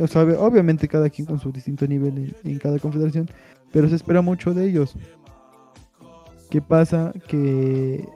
[0.00, 3.28] o sea, obviamente cada quien con su distinto nivel en, en cada confederación
[3.72, 4.94] pero se espera mucho de ellos
[6.50, 7.12] ¿qué pasa?
[7.28, 8.06] que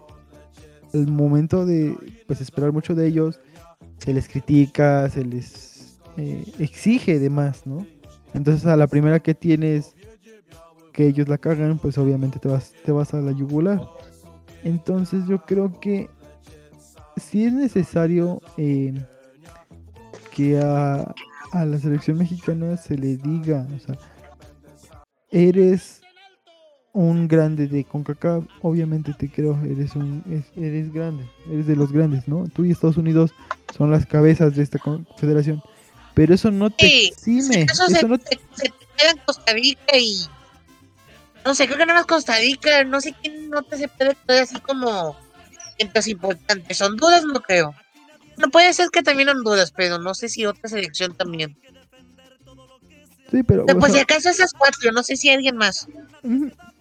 [0.92, 3.40] el momento de pues esperar mucho de ellos
[3.98, 7.86] se les critica, se les eh, exige de más, ¿no?
[8.34, 9.94] Entonces a la primera que tienes
[10.92, 13.80] que ellos la cagan, pues obviamente te vas, te vas a la yugular.
[14.64, 16.08] Entonces yo creo que
[17.20, 18.94] si es necesario eh,
[20.34, 21.14] que a,
[21.52, 23.96] a la selección mexicana se le diga, o sea,
[25.30, 26.00] eres
[26.92, 31.92] un grande de CONCACAF, obviamente te creo, eres un es- eres grande, eres de los
[31.92, 32.48] grandes, ¿no?
[32.48, 33.30] Tú y Estados Unidos
[33.76, 35.62] son las cabezas de esta confederación.
[36.14, 39.52] Pero eso no te Sí, exime, Eso se, no se- se te queda en Costa
[39.52, 40.26] Rica y.
[41.44, 44.40] No sé, creo que nada más Costa Rica, no sé quién no te se puede
[44.40, 45.16] así como.
[45.80, 46.80] Entonces importantes.
[46.80, 47.74] Honduras no creo.
[48.36, 51.56] No puede ser que también Honduras, pero no sé si otra selección también.
[53.30, 55.86] Sí, pero Pero o pues si sea, acaso esas cuatro, no sé si alguien más.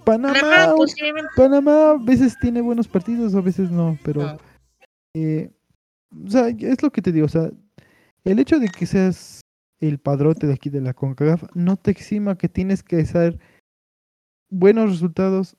[0.03, 1.29] Panamá, Panamá, posiblemente.
[1.35, 4.38] Panamá a veces tiene buenos partidos, a veces no, pero Ah.
[5.13, 5.51] eh,
[6.25, 7.51] o sea, es lo que te digo, o sea,
[8.23, 9.41] el hecho de que seas
[9.79, 13.39] el padrote de aquí de la CONCACAF no te exima que tienes que hacer
[14.49, 15.55] buenos resultados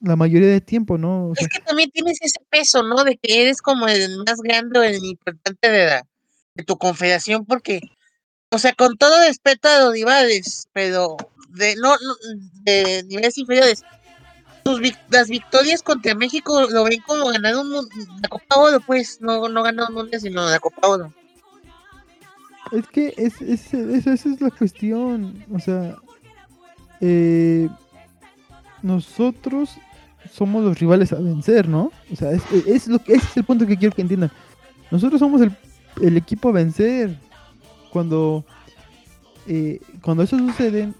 [0.00, 1.28] la mayoría de tiempo, ¿no?
[1.30, 3.04] O sea, Es que también tienes ese peso, ¿no?
[3.04, 6.06] De que eres como el más grande o el importante de, la,
[6.54, 7.80] de tu confederación, porque,
[8.50, 11.16] o sea, con todo respeto a los rivales, pero
[11.50, 11.94] de no,
[12.64, 13.82] de niveles inferiores,
[14.64, 19.48] vic- las victorias contra México lo ven como ganar un, la Copa Oro, pues, no,
[19.48, 21.14] no ganar un mundial, sino la Copa Oro.
[22.72, 25.44] Es que es, es- es- esa es la cuestión.
[25.52, 25.96] O sea,
[27.00, 27.68] eh,
[28.84, 29.78] nosotros
[30.30, 31.90] somos los rivales a vencer, ¿no?
[32.12, 34.30] O sea, es, lo que, ese es el punto que quiero que entiendan.
[34.90, 35.52] Nosotros somos el,
[36.02, 37.18] el equipo a vencer.
[37.90, 38.44] Cuando,
[39.46, 40.92] eh, cuando eso sucede,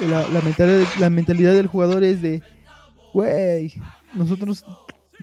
[0.00, 2.42] la, la, mentalidad, la mentalidad del jugador es de,
[3.12, 3.74] güey,
[4.14, 4.64] nosotros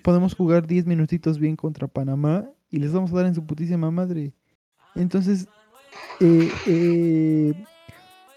[0.04, 3.89] podemos jugar 10 minutitos bien contra Panamá y les vamos a dar en su putísima
[3.89, 4.34] madre.
[4.95, 5.47] Entonces,
[6.19, 7.54] eh, eh,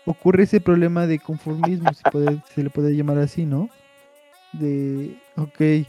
[0.06, 2.02] ocurre ese problema de conformismo, si
[2.54, 3.68] se le puede llamar así, ¿no?
[4.52, 5.86] De, ok,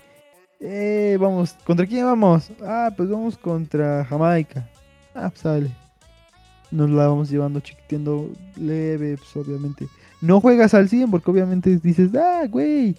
[0.59, 2.49] eh, vamos, ¿contra quién vamos?
[2.63, 4.67] Ah, pues vamos contra Jamaica.
[5.13, 5.69] Ah, pues sale.
[6.71, 9.87] Nos la vamos llevando chiquiteando leve, pues obviamente.
[10.21, 12.95] No juegas al 100 porque obviamente dices, ah, güey,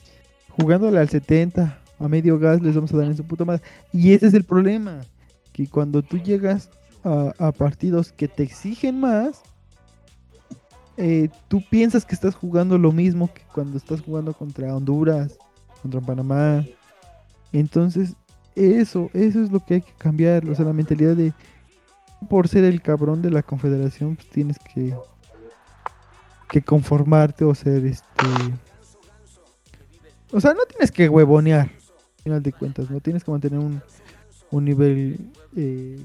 [0.51, 3.63] jugándole al 70, a medio gas les vamos a dar en su puta madre.
[3.93, 5.01] Y ese es el problema,
[5.53, 6.71] que cuando tú llegas
[7.05, 9.43] a partidos que te exigen más,
[10.97, 15.39] eh, tú piensas que estás jugando lo mismo que cuando estás jugando contra Honduras,
[15.83, 16.65] contra Panamá.
[17.53, 18.15] Entonces,
[18.55, 20.49] eso, eso es lo que hay que cambiar.
[20.49, 21.33] O sea, la mentalidad de
[22.29, 24.95] por ser el cabrón de la confederación, pues tienes que,
[26.49, 28.27] que conformarte o ser este.
[30.33, 33.81] O sea, no tienes que huevonear, al final de cuentas, no tienes que mantener un,
[34.51, 35.19] un nivel
[35.57, 35.99] eh,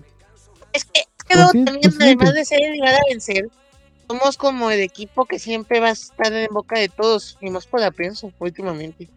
[0.73, 3.49] Es que, es que también, además de ser el a vencer,
[4.12, 7.65] somos como el equipo que siempre va a estar en boca de todos, y más
[7.65, 9.10] por la prensa, últimamente.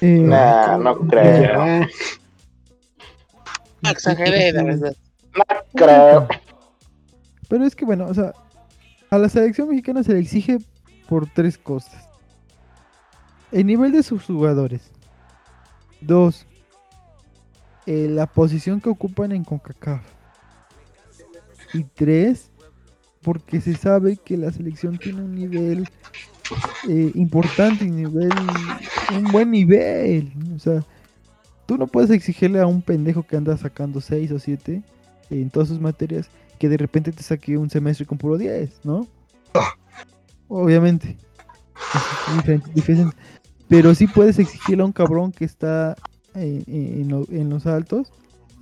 [0.00, 1.86] eh, Nah, no creo.
[3.80, 4.96] No exageré, la verdad.
[5.34, 6.28] No creo.
[7.48, 8.34] Pero es que bueno, o sea,
[9.10, 10.58] a la selección mexicana se le exige
[11.08, 12.08] por tres cosas.
[13.50, 14.90] El nivel de sus jugadores.
[16.02, 16.46] Dos,
[17.86, 20.13] eh, la posición que ocupan en CONCACAF.
[21.74, 22.50] Y tres,
[23.22, 25.88] porque se sabe que la selección tiene un nivel
[26.88, 28.30] eh, importante, un nivel,
[29.16, 30.32] un buen nivel.
[30.54, 30.84] O sea,
[31.66, 34.82] tú no puedes exigirle a un pendejo que anda sacando 6 o 7
[35.30, 39.06] en todas sus materias que de repente te saque un semestre con puro 10, ¿no?
[40.48, 41.16] Obviamente.
[42.36, 43.16] Diferente, diferente.
[43.68, 45.96] Pero sí puedes exigirle a un cabrón que está
[46.34, 48.12] en los altos,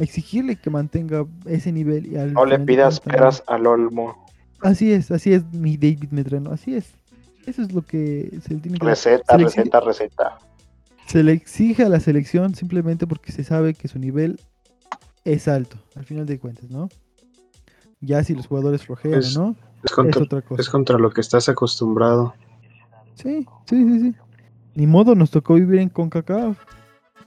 [0.02, 2.06] exigirle que mantenga ese nivel.
[2.06, 4.26] Y al No le pidas peras al olmo.
[4.60, 6.92] Así es, así es mi David Medrano, así es.
[7.46, 10.38] Eso es lo que se le tiene que Receta, se le exige- receta, receta.
[11.06, 14.40] se le exige a la selección simplemente porque se sabe que su nivel
[15.24, 16.88] es alto, al final de cuentas, ¿no?
[18.00, 20.60] Ya si los jugadores flojean Es- no, Es es contra, otra cosa.
[20.62, 22.34] es contra lo que estás acostumbrado.
[23.14, 24.14] Sí, sí, sí, sí.
[24.74, 26.56] Ni modo, nos tocó vivir en CONCACAF.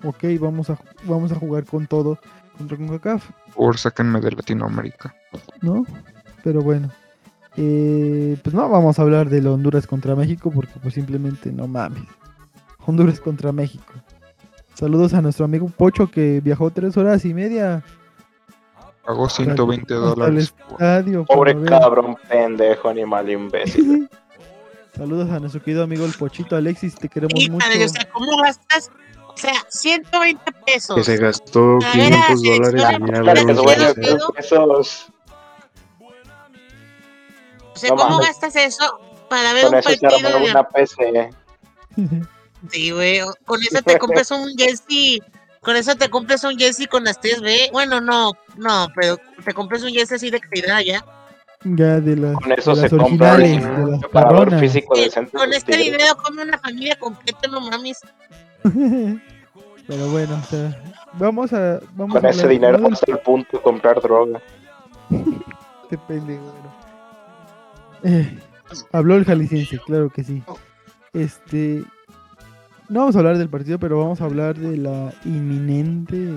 [0.04, 2.18] Ok, vamos a, vamos a jugar con todo
[2.56, 5.14] contra CONCACAF, Por sáquenme de Latinoamérica.
[5.62, 5.86] ¿no?
[6.44, 6.90] Pero bueno.
[7.58, 12.04] Eh, pues no vamos a hablar de Honduras contra México porque pues simplemente no mames.
[12.86, 13.94] Honduras contra México.
[14.74, 17.82] Saludos a nuestro amigo Pocho que viajó tres horas y media
[19.06, 20.54] Pagó 120 hasta el dólares.
[20.72, 21.26] estadio.
[21.26, 24.10] Pobre cabrón, pendejo, animal imbécil.
[24.98, 27.66] Saludos a nuestro querido amigo el Pochito Alexis, te queremos Y mucho.
[27.68, 28.90] o sea, ¿cómo gastas?
[29.36, 30.96] O sea, 120 pesos.
[30.96, 33.42] Que se gastó A ver, 500 a la dólares en ir a ver Claro que
[33.44, 34.34] un es selección, bueno, concierto.
[34.34, 35.12] pero- esos
[37.74, 38.28] O sea, no ¿cómo mames.
[38.28, 41.30] gastas eso para ver con un partido de una PC.
[42.72, 43.20] Sí, güey.
[43.46, 45.22] Con eso te compras un jersey.
[45.62, 47.70] Con eso te compras un jersey con las 3B.
[47.72, 51.06] Bueno, no, no, pero te compras un jersey así de calidad ya.
[51.64, 53.60] Ya de las, Con eso de las se compra un de
[53.92, 55.38] las preparador físico Sí, decente.
[55.38, 58.00] con este dinero come una familia completa, no mames.
[59.88, 60.82] Pero bueno, o sea,
[61.14, 61.80] vamos a.
[61.94, 64.40] Vamos Con a ese dinero hasta el punto de comprar droga.
[65.84, 66.42] Este pendejo.
[68.02, 68.40] Eh,
[68.92, 70.42] habló el jalisciense, claro que sí.
[71.14, 71.84] Este.
[72.90, 76.34] No vamos a hablar del partido, pero vamos a hablar de la inminente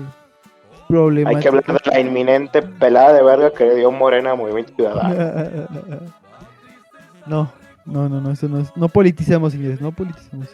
[0.87, 1.37] problemática.
[1.37, 4.73] Hay que hablar de la inminente pelada de verga que le dio Morena a Movimiento
[4.75, 5.67] Ciudadano.
[7.25, 7.51] No,
[7.85, 8.75] no, no, no, eso no es.
[8.75, 10.47] No politicemos, señores, no politicemos.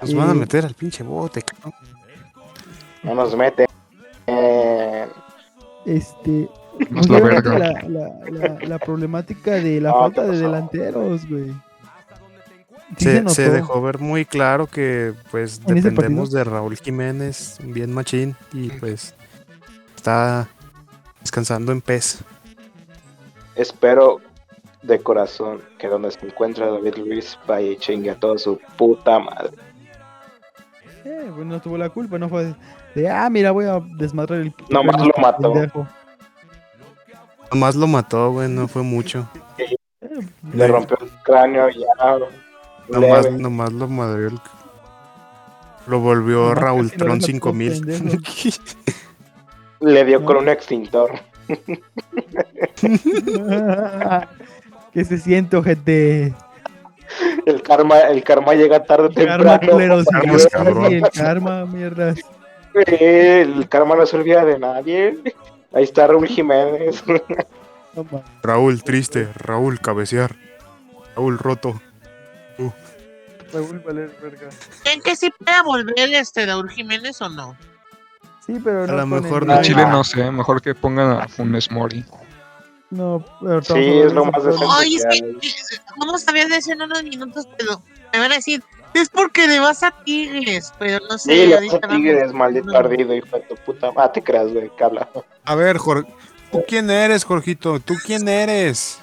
[0.00, 1.72] Nos van a meter al pinche bote, cabrón.
[3.02, 3.66] No nos mete.
[4.26, 5.06] Eh,
[5.86, 6.48] Este.
[6.92, 7.58] Pues, la verga.
[7.58, 11.52] la, la- la- la problemática de la falta ¿qué de delanteros, güey.
[12.96, 17.58] Sí Se, se dejó ver muy claro que pues ¿En ese dependemos de Raúl Jiménez,
[17.64, 19.14] bien machín, y pues
[19.96, 20.48] está
[21.20, 22.20] descansando en pez.
[23.56, 24.20] espero
[24.82, 29.18] de corazón que donde se encuentra David Luis vaya y chingue a toda su puta
[29.18, 29.50] madre.
[31.10, 32.54] Eh, pues no tuvo la culpa, no fue
[32.94, 34.52] de, ah, mira, voy a desmadrar el.
[34.68, 35.52] Nomás el lo mató.
[35.54, 35.88] pendejo".
[37.50, 39.26] Nomás lo mató, güey, no fue mucho.
[40.52, 41.86] Le rompió el cráneo ya.
[42.90, 43.38] Nomás, leve.
[43.38, 44.40] nomás lo madrió el-
[45.86, 47.86] Lo volvió Nomás Raúl Tron deja todo 5000.
[47.86, 48.16] pendejo.
[49.80, 51.12] Le dio con un extintor.
[54.92, 56.34] ¿Qué se siente, ojete?
[57.46, 60.02] El karma, el karma llega tarde o Karma, temprano.
[60.02, 62.18] sí, el karma, mierdas.
[62.74, 65.18] El karma no se olvida de nadie.
[65.72, 67.02] Ahí está Raúl Jiménez.
[67.94, 68.22] No.
[68.42, 70.36] Raúl triste, Raúl cabecear,
[71.16, 71.80] Raúl roto.
[73.52, 74.48] Raúl Valer, verga.
[74.82, 77.56] ¿Creen que sí pueda volver este Raúl Jiménez o no?
[78.46, 79.50] Sí, pero A no lo ponen mejor.
[79.50, 82.04] En Chile no sé, mejor que pongan a Funes Mori.
[82.90, 84.66] No, pero Sí, es lo más decente.
[84.70, 85.36] Ay, es que,
[85.98, 87.46] ¿cómo sabías de eso en unos minutos?
[87.58, 88.62] Pero me van a decir,
[88.94, 91.32] es porque le vas a Tigres, pero no sé.
[91.32, 92.34] Sí, le ahorita hace Tigres, vamos.
[92.34, 93.90] maldito ardido, hijo de tu puta.
[93.96, 95.08] Ah, te creas, güey, que habla.
[95.44, 96.10] A ver, Jorge,
[96.50, 97.78] ¿tú quién eres, Jorgito?
[97.80, 98.98] ¿Tú quién eres?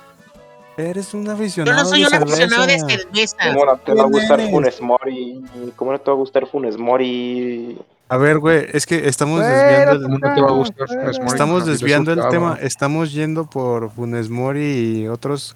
[0.77, 3.37] Eres un Yo aficionado no soy de un aficionado de cerveza.
[3.53, 4.51] ¿Cómo no te va a ¿Quién gustar eres?
[4.51, 5.41] Funes Mori?
[5.75, 7.77] ¿Cómo no te va a gustar Funes Mori?
[8.07, 11.17] A ver, güey, es que estamos desviando el, ¿Cómo no te va a gustar Funes
[11.19, 11.27] Mori?
[11.31, 14.61] estamos desviando el tema, estamos yendo por Funes Mori
[15.01, 15.55] y otros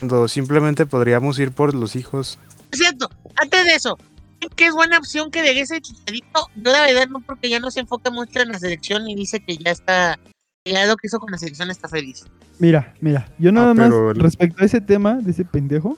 [0.00, 2.38] cuando simplemente podríamos ir por los hijos.
[2.72, 3.96] Es cierto, antes de eso,
[4.40, 6.48] ¿creen que es buena opción que regrese Chicharito?
[6.56, 9.38] Yo la verdad no, porque ya no se enfoca mucho en la selección y dice
[9.40, 10.18] que ya está,
[10.64, 12.24] ya lo que hizo con la selección está feliz.
[12.58, 15.96] Mira, mira, yo nada Ah, más el- respecto a ese tema de ese pendejo,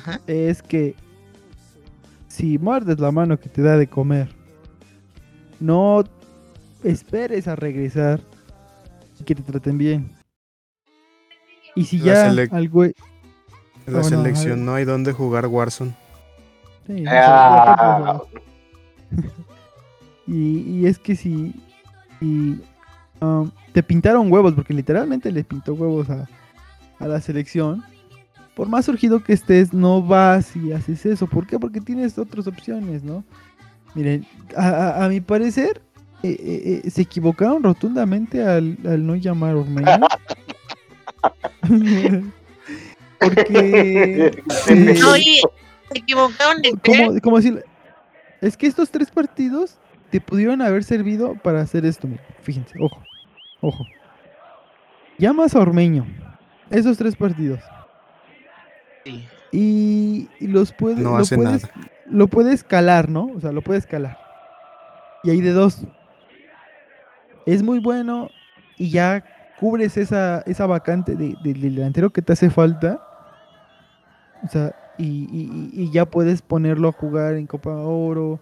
[0.00, 0.20] Ajá.
[0.26, 0.94] es que
[2.34, 4.28] si muerdes la mano que te da de comer,
[5.60, 6.02] no
[6.82, 8.20] esperes a regresar
[9.20, 10.10] y que te traten bien.
[11.76, 12.92] Y si La ya selec- al güey...
[13.86, 15.94] En la selección no hay donde jugar Warzone.
[16.88, 18.22] Sí, no Ah,
[20.26, 21.54] Y, y es que si,
[22.18, 22.60] si,
[23.20, 26.26] um, te pintaron huevos, porque literalmente le pintó huevos a,
[26.98, 27.84] a la selección,
[28.54, 31.26] por más surgido que estés, no vas y haces eso.
[31.26, 31.58] ¿Por qué?
[31.58, 33.24] Porque tienes otras opciones, ¿no?
[33.94, 35.80] Miren, a, a- a mi parecer,
[36.22, 40.00] eh, eh, eh, se equivocaron rotundamente al, al no llamar a Ormeño.
[43.20, 44.32] porque...
[44.68, 45.40] eh, Oye,
[45.92, 47.20] se equivocaron de qué?
[47.22, 47.38] como,
[48.40, 49.78] es que estos tres partidos
[50.10, 52.06] te pudieron haber servido para hacer esto.
[52.06, 53.02] mira, fíjense, ojo,
[53.60, 53.84] ojo.
[55.18, 56.06] Llamas a Ormeño,
[56.70, 57.60] esos tres partidos.
[59.04, 59.26] Sí.
[59.52, 61.88] Y, y los puedes, No lo hace puedes, nada.
[62.10, 63.26] lo puedes calar, ¿no?
[63.36, 64.18] O sea, lo puedes calar.
[65.22, 65.82] Y hay de dos.
[67.46, 68.28] Es muy bueno
[68.76, 69.24] y ya
[69.60, 73.00] cubres esa, esa vacante de- de- del delantero que te hace falta.
[74.42, 78.40] O sea, y, y- y- y ya puedes ponerlo a jugar en Copa Oro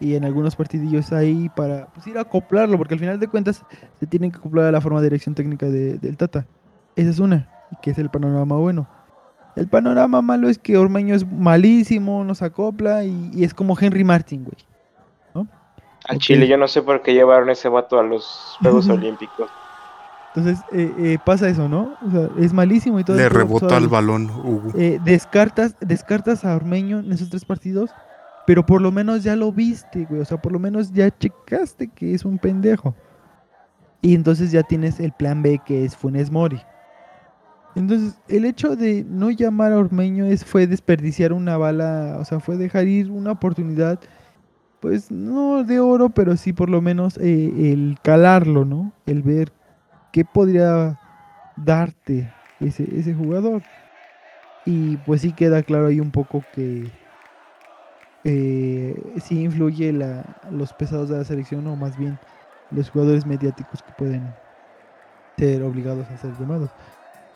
[0.00, 3.62] y en algunos partidillos ahí para pues, ir a acoplarlo, porque al final de cuentas
[4.00, 6.46] se tienen que acoplar a la forma de dirección técnica de- del Tata.
[6.96, 7.48] Esa es una,
[7.82, 8.88] que es el panorama bueno.
[9.54, 14.04] El panorama malo es que Ormeño es malísimo, nos acopla y, y es como Henry
[14.04, 14.56] Martin, güey.
[16.08, 16.22] Al Ok.
[16.22, 19.50] Chile, yo no sé por qué llevaron ese vato a los Juegos Olímpicos.
[20.34, 21.94] Entonces eh, eh, pasa eso, ¿no?
[22.06, 23.16] O sea, es malísimo y todo.
[23.16, 24.72] Le al ahora, balón, Hugo.
[24.74, 27.90] eh, descartas, descartas a Ormeño en esos tres partidos,
[28.46, 30.22] pero por lo menos ya lo viste, güey.
[30.22, 32.96] O sea, por lo menos ya checaste que es un pendejo.
[34.00, 36.60] Y entonces ya tienes el plan B que es Funes Mori.
[37.74, 42.38] Entonces, el hecho de no llamar a Ormeño es, fue desperdiciar una bala, o sea,
[42.40, 43.98] fue dejar ir una oportunidad,
[44.80, 48.92] pues no de oro, pero sí por lo menos eh, el calarlo, ¿no?
[49.06, 49.52] El ver
[50.12, 50.98] qué podría
[51.56, 53.62] darte ese, ese jugador.
[54.64, 56.90] Y pues sí queda claro ahí un poco que
[58.24, 62.18] eh, sí influye la, los pesados de la selección o más bien
[62.70, 64.34] los jugadores mediáticos que pueden
[65.36, 66.70] ser obligados a ser llamados.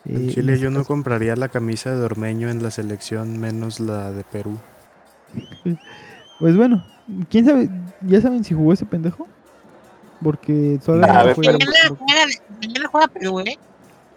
[0.07, 4.23] En Chile yo no compraría la camisa de Ormeño en la selección, menos la de
[4.23, 4.57] Perú.
[6.39, 6.85] Pues bueno,
[7.31, 7.67] quién sabe,
[8.01, 9.27] ¿ya saben si jugó ese pendejo?
[10.21, 11.57] Porque Nah, Mañana juega,
[12.61, 13.57] mañana juega Perú, ¿eh?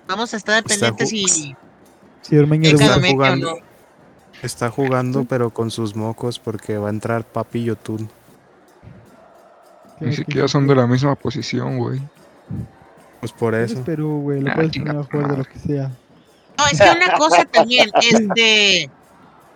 [0.06, 1.56] Vamos a estar pendientes y.
[2.20, 3.56] si Ormeño Está jugando, ¿no?
[4.42, 8.10] está jugando pero con sus mocos porque va a entrar Papi Yotun.
[10.00, 12.00] Ni siquiera son de la misma posición, güey.
[13.20, 13.82] Pues por eso.
[13.84, 15.90] Perú, güey, lo Ah, puedes poner a jugar de lo que sea.
[16.58, 18.90] No, es que una cosa también, este.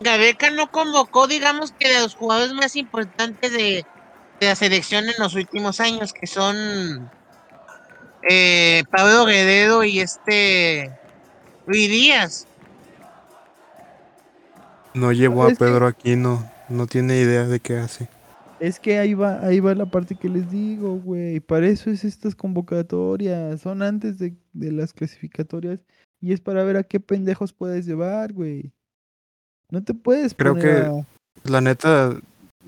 [0.01, 3.87] Gabeca no convocó, digamos que de los jugadores más importantes de,
[4.41, 7.11] de la selección en los últimos años, que son
[8.29, 10.91] eh, Pablo Guerrero y este
[11.67, 12.47] Luis Díaz.
[14.93, 18.09] No llevó a Es que- Pedro Aquino, no tiene idea de qué hace.
[18.61, 21.41] Es que ahí va, ahí va la parte que les digo, güey.
[21.41, 23.61] Para eso es estas convocatorias.
[23.61, 25.81] Son antes de, de las clasificatorias.
[26.21, 28.73] Y es para ver a qué pendejos puedes llevar, güey.
[29.71, 31.07] No te puedes Creo poner que- a-
[31.51, 32.17] La neta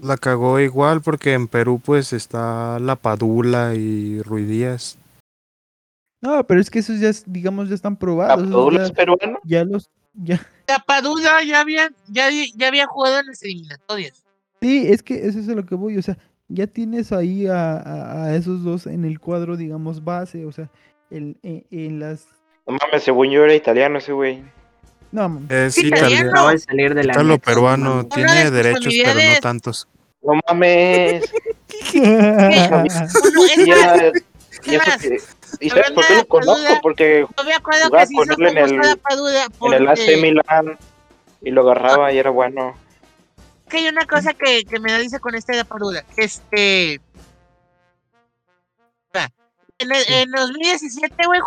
[0.03, 4.99] la cagó igual porque en Perú pues está La Padula y Ruiz Díaz.
[6.21, 8.43] No, pero es que esos ya, es- digamos, ya están probados.
[8.43, 9.39] esos ¿Abdul ya, es peruano?
[9.45, 9.89] ya los...
[10.15, 10.41] Ya...
[10.67, 14.25] La Padula ya había, ya, ya había jugado en las eliminatorias.
[14.67, 15.97] Sí, es que eso es a lo que voy.
[15.97, 16.17] O sea,
[16.49, 20.45] ya tienes ahí a, a- a esos dos en el cuadro, digamos, base.
[20.45, 20.69] O sea,
[21.11, 22.27] el, en, en las...
[22.67, 24.43] No mames, según yo era italiano ese güey.
[25.13, 26.31] No, mam- Es Sí, italiano.
[26.31, 27.93] Acaba de salir de la Está lo Mex, peruano.
[28.01, 29.89] Una tiene de sus derechos pero no tantos.
[30.23, 31.33] No mames.
[31.95, 32.83] Y más,
[33.69, 34.13] era-
[34.65, 35.19] y es eso más, que-
[35.61, 36.79] ¿y sabes por qué lo conozco?
[36.83, 40.79] Porque yo me acuerdo que se hizo en el- en el AC Milan
[41.43, 42.75] y lo agarraba y era bueno.
[43.69, 46.05] Que hay una cosa que, que me da dice con de Padula.
[46.17, 47.01] Este.
[49.15, 49.31] va,
[49.79, 51.41] En, el, en 2017, güey,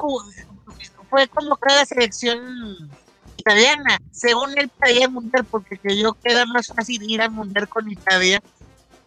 [1.09, 2.89] fue convocada la selección
[3.37, 3.99] italiana.
[4.11, 7.67] Según él, para ir al mundial, porque creyó que era más fácil ir al mundial
[7.67, 8.41] con Italia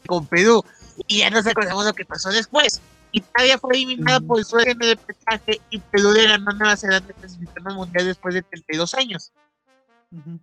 [0.03, 0.65] que con Perú.
[1.07, 2.81] Y ya nos acordamos lo que pasó después.
[3.13, 7.13] Italia fue eliminada por Suecia en el repechaje y Perú le ganó a Nueva Zelanda
[7.13, 9.33] clasificando al mundial después de 32 años.
[10.11, 10.39] Ujú.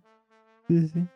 [0.68, 1.08] Sí, sí.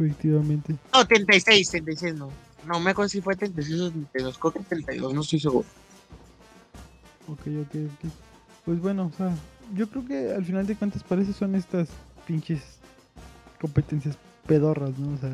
[0.00, 0.74] Efectivamente.
[0.92, 2.30] No, 36, 36 no.
[2.66, 5.66] No me acuerdo si fue 36 o 32, creo que 32, no estoy seguro.
[7.28, 8.10] Ok, ok, ok.
[8.64, 9.34] Pues bueno, o sea,
[9.74, 11.88] yo creo que al final de cuentas para eso son estas
[12.26, 12.60] pinches
[13.60, 15.14] competencias pedorras, ¿no?
[15.14, 15.32] O sea,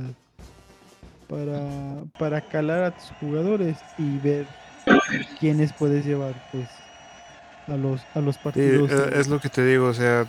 [1.28, 4.46] para, para calar a tus jugadores y ver
[5.40, 6.68] quiénes puedes llevar, pues,
[7.66, 8.90] a los, a los partidos.
[8.90, 10.26] eh, es lo que te digo, o sea,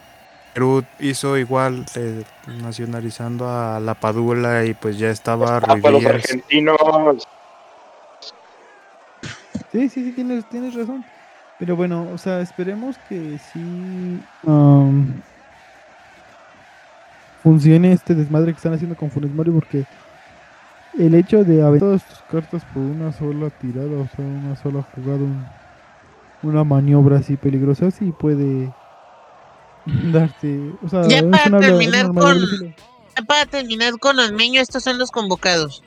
[0.58, 2.24] Perú hizo igual eh,
[2.64, 7.28] nacionalizando a La Padula y pues ya estaba Ah, para los argentinos.
[9.72, 11.06] Sí, sí, sí, tienes, tienes razón.
[11.60, 15.06] Pero bueno, o sea, esperemos que sí um,
[17.44, 19.86] funcione este desmadre que están haciendo con Funes Mori porque
[20.98, 24.84] el hecho de haber todas tus cartas por una sola tirada, o sea, una sola
[24.96, 25.46] jugada, un-
[26.42, 28.72] una maniobra así peligrosa, sí puede
[30.12, 32.74] darte, o sea, Ya para terminar con-.
[33.16, 35.84] Ya para terminar con Ormeño, estos son los convocados.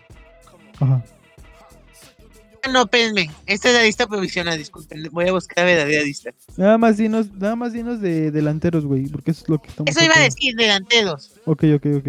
[0.80, 1.02] Ajá.
[2.62, 6.30] Ah, No, espérenme, esta es la lista provisional, disculpen, voy a buscar la verdadera lista.
[6.56, 9.90] Nada más dinos, nada más dinos de delanteros, güey, porque eso es lo que estamos
[9.94, 11.32] Eso iba a decir, delanteros.
[11.46, 12.06] Ok, ok, ok.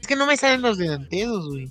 [0.00, 1.70] Es que no me salen los delanteros, güey.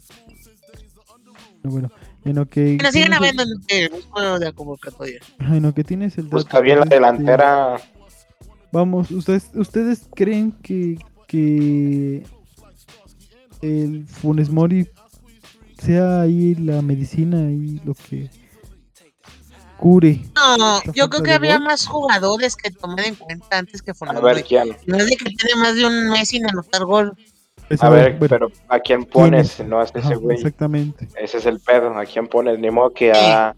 [1.63, 1.91] Bueno,
[2.23, 3.33] en lo que Bueno, sigan tienes
[3.69, 5.19] el- hablando de la convocatoria.
[5.39, 7.81] En lo que tienes el Busca dato, bien la este, delantera.
[8.71, 10.97] Vamos, ustedes, ustedes creen que,
[11.27, 12.23] que
[13.61, 14.87] el Funes Mori
[15.81, 18.29] sea ahí la medicina y lo que
[19.77, 20.21] cure.
[20.35, 21.65] No, yo creo que había gol.
[21.65, 24.43] más jugadores que tomar en cuenta antes que A Funes ver Mori.
[24.43, 24.77] quién.
[24.85, 27.13] No es de que tiene más de un mes sin anotar gol.
[27.67, 29.59] Pues, A ver, bueno, pero ¿a quién pones?
[29.59, 29.65] es?
[29.67, 30.37] No a ajá, ese güey.
[30.37, 31.07] exactamente.
[31.15, 31.97] Ese es el pedo.
[31.97, 32.59] ¿A quién pones?
[32.59, 33.55] Ni modo que a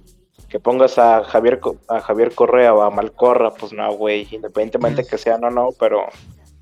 [0.53, 4.27] que pongas a Javier a Javier Correa o a Malcorra, pues no, güey.
[4.29, 6.05] Independientemente que sea no, no, pero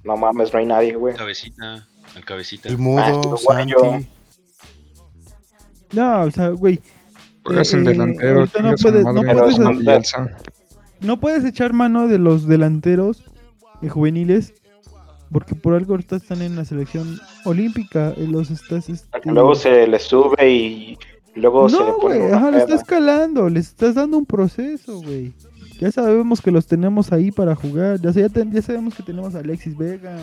[0.06, 1.14] no mames, no hay nadie, güey.
[1.14, 1.86] Cabecita,
[2.16, 2.70] al cabecita.
[2.70, 3.36] El Ah, Mudo.
[3.36, 3.74] Santi.
[5.92, 6.80] No, o sea, güey,
[7.44, 9.14] Juegas Eh, en eh, delantero, no puedes- no
[11.02, 11.20] no
[11.50, 13.26] echar mano de los delanteros
[13.82, 14.54] eh, juveniles
[15.34, 19.86] porque por algo ahorita están en la selección olímpica y los estás este, luego se
[19.86, 20.98] le sube y
[21.36, 22.64] luego se le No, pone ajá, le peda.
[22.64, 25.34] estás calando, le estás dando un proceso, güey.
[25.80, 28.00] Ya sabemos que los tenemos ahí para jugar.
[28.02, 30.16] Ya, ya, ten- ya sabemos que tenemos a Alexis Vega,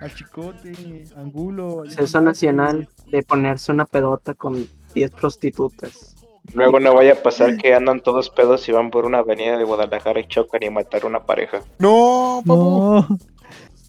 [0.00, 1.82] a Chicote, a Angulo.
[1.86, 6.14] a Censo nacional de ponerse una pedota con 10 prostitutas.
[6.54, 9.64] Luego no vaya a pasar que andan todos pedos y van por una avenida de
[9.64, 11.60] Guadalajara y chocan y matar a una pareja.
[11.78, 13.06] No, No.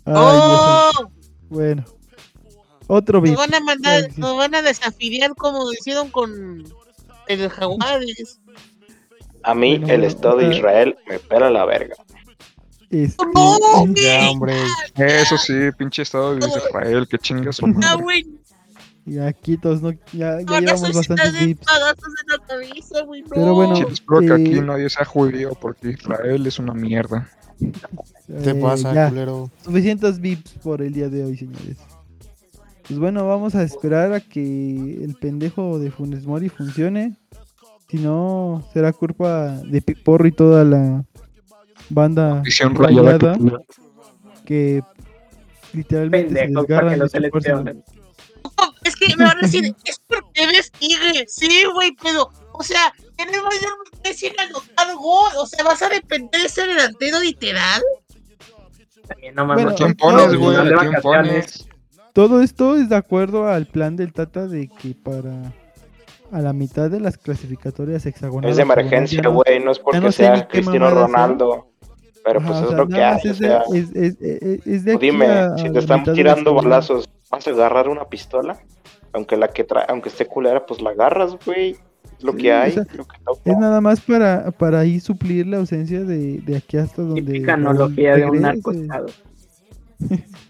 [0.06, 0.92] Ay, ¡Oh!
[1.50, 1.84] Bueno.
[2.92, 3.38] Otro Nos beat.
[3.38, 6.64] van a mandar, nos van a desafiliar como hicieron con
[7.28, 8.40] el Jaguares.
[9.44, 11.96] A mí Bueno, el bueno, Estado de Israel me pela la verga.
[12.90, 14.56] Este, ¡No, Ya, hombre.
[14.96, 18.02] Eso sí, pinche estado de Israel, que chinga su madre.
[18.02, 18.26] güey,
[19.06, 21.34] Y aquí todos no, ya, ya no llevamos bastantes
[23.06, 23.30] güey, no.
[23.30, 27.30] Pero bueno, Sí, espero que aquí eh, nadie sea judío porque Israel es una mierda.
[27.60, 29.10] ¿Qué te eh, pasa, ya.
[29.10, 29.52] culero?
[29.64, 31.78] Suficientes VIPs por el día de hoy, señores.
[32.90, 34.42] Pues bueno, vamos a esperar a que
[35.04, 37.16] el pendejo de Funes Mori funcione.
[37.88, 41.06] Si no, será culpa de Piporro y toda la
[41.90, 43.38] banda Visión rayada
[44.46, 44.82] que
[45.74, 47.84] literalmente se para que lo la- seleccionen.
[48.84, 51.26] Es que me van a decir, es porque eres tigre.
[51.28, 55.32] Sí, güey, pero, o sea, tienes mayor Messi en anotar gol.
[55.38, 57.82] O sea, vas a depender de ser delantero literal.
[59.08, 59.64] También no mames.
[59.66, 60.56] Bueno, ¿Quién no, pones, güey?
[60.58, 61.02] de ¿Quién vacaciones.
[61.04, 61.69] pones?
[62.20, 65.54] Todo esto es de acuerdo al plan del Tata de que para
[66.34, 68.52] a la mitad de las clasificatorias hexagonales.
[68.52, 71.06] Es de emergencia, güey, no es porque no sé ni sea Cristiano sea.
[71.08, 71.68] Ronaldo.
[72.26, 73.64] Pero Ajá, pues o es sea, lo que nada más hay, o es de- sea.
[73.74, 77.48] es- es- es- es de o aquí dime, a- si te están tirando balazos, ¿vas
[77.48, 78.60] a agarrar una pistola?
[79.14, 81.78] Aunque la que trae, aunque esté culera, pues la agarras, güey.
[82.22, 83.40] Lo Sí, que hay, o sea, lo que toca.
[83.46, 87.22] Es nada más para, para ahí suplir la ausencia de, de aquí hasta donde.
[87.22, 88.86] Típica analogía de un regrese.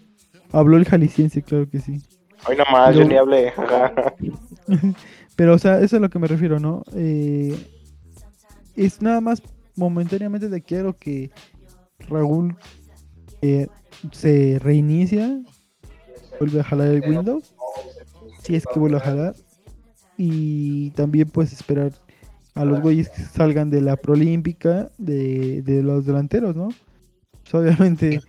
[0.52, 2.02] Habló el jalisciense, claro que sí.
[2.48, 3.52] Hoy nomás, yo Pero- ni hablé.
[5.36, 6.82] Pero, o sea, eso es a lo que me refiero, ¿no?
[6.94, 7.56] Eh,
[8.76, 9.42] es nada más
[9.76, 11.30] momentáneamente de que a lo que
[12.08, 12.56] Raúl
[13.42, 13.68] eh,
[14.12, 15.40] se reinicia,
[16.38, 17.54] vuelve a jalar el Windows,
[18.42, 19.34] si es que vuelve a jalar,
[20.16, 21.92] y también pues esperar
[22.54, 26.68] a los güeyes que salgan de la prolímpica de, de los delanteros, ¿no?
[27.42, 28.20] Pues, obviamente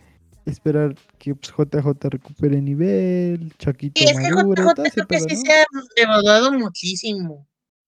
[0.45, 5.35] esperar que pues, JJ recupere nivel, Chaquito Y es que JJ creo que pedo, sí
[5.35, 5.41] ¿no?
[5.41, 5.65] se ha
[5.97, 7.47] devaluado muchísimo.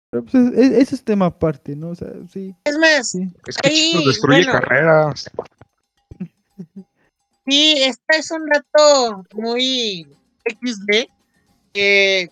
[0.10, 1.90] Pero, pues, es- es- ese es tema aparte, ¿no?
[1.90, 2.54] O sea, sí.
[2.66, 3.28] Es más, sí.
[3.48, 4.52] Es que Ahí, destruye bueno.
[4.60, 5.30] carreras.
[7.48, 10.08] Sí, este es un dato muy
[10.46, 11.08] XD.
[11.74, 12.30] que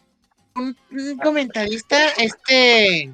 [0.55, 3.12] un, un comentarista, este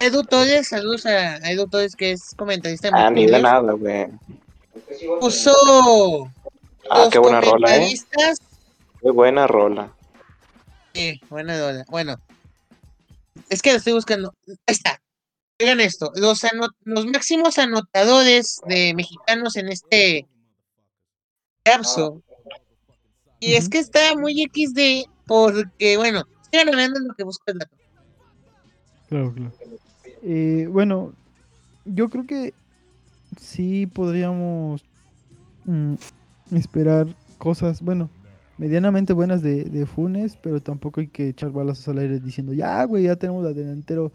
[0.00, 4.06] Edu Torres, saludos a Edu Torres, que es comentarista Ah, ni de nada, güey.
[5.20, 6.30] Puso
[6.90, 7.94] Ah, qué buena rola, eh.
[9.00, 9.92] Qué buena rola.
[10.94, 11.84] Sí, buena rola.
[11.88, 12.16] Bueno,
[13.50, 14.32] es que lo estoy buscando.
[14.46, 15.00] Ahí está.
[15.60, 16.40] Oigan esto, los,
[16.84, 20.26] los máximos anotadores de mexicanos en este
[21.64, 22.22] lapso.
[23.40, 27.58] Y es que está muy XD porque, bueno, sigan hablando en lo que busco el
[27.58, 27.76] dato.
[29.08, 29.52] Claro, claro.
[30.22, 31.12] Eh, bueno,
[31.84, 32.54] yo creo que
[33.40, 34.82] sí podríamos
[35.64, 35.94] mm,
[36.52, 37.06] esperar
[37.38, 38.10] cosas, bueno,
[38.58, 42.82] medianamente buenas de, de Funes, pero tampoco hay que echar balazos al aire diciendo, ya,
[42.84, 44.12] güey, ya tenemos al delantero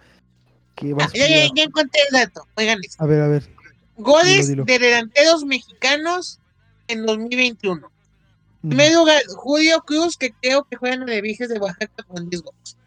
[0.75, 1.49] que va a ya, ya, a-".
[1.55, 2.45] ya encontré el dato.
[2.57, 2.79] Oigan.
[2.97, 3.49] A ver, a ver.
[3.97, 4.65] Goles Dilo, dilo.
[4.65, 6.39] de delanteros mexicanos
[6.87, 7.75] en 2021.
[7.75, 8.69] En Ujú.
[8.69, 12.41] primer lugar, Julio Cruz, que creo que juega en el Viges de Oaxaca con 10
[12.41, 12.77] goles.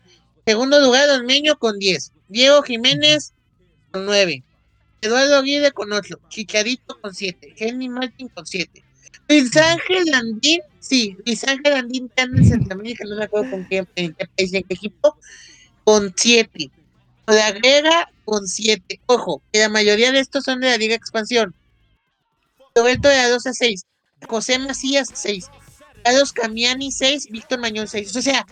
[0.47, 2.13] Segundo lugar, Ormeño con 10.
[2.29, 3.33] Diego Jiménez
[3.93, 4.43] con 9.
[5.01, 6.21] Eduardo Aguirre con 8.
[6.29, 7.55] Chicharito con 7.
[7.57, 8.85] Henry Martin con 7.
[9.29, 13.67] Luis Ángel Landín, sí, Luis Ángel Landín que anda en Centroamérica, no me acuerdo con
[13.69, 15.19] qué, en país, en qué equipo,
[15.85, 16.71] con 7.
[17.27, 19.01] Grega con 7.
[19.07, 21.55] Ojo, que la mayoría de estos son de la Liga Expansión.
[22.75, 23.85] Roberto de la 2 a 6.
[24.29, 25.47] José Macías 6.
[26.05, 27.29] Carlos Camiani 6.
[27.31, 28.15] Víctor Mañón 6.
[28.15, 28.47] O sea,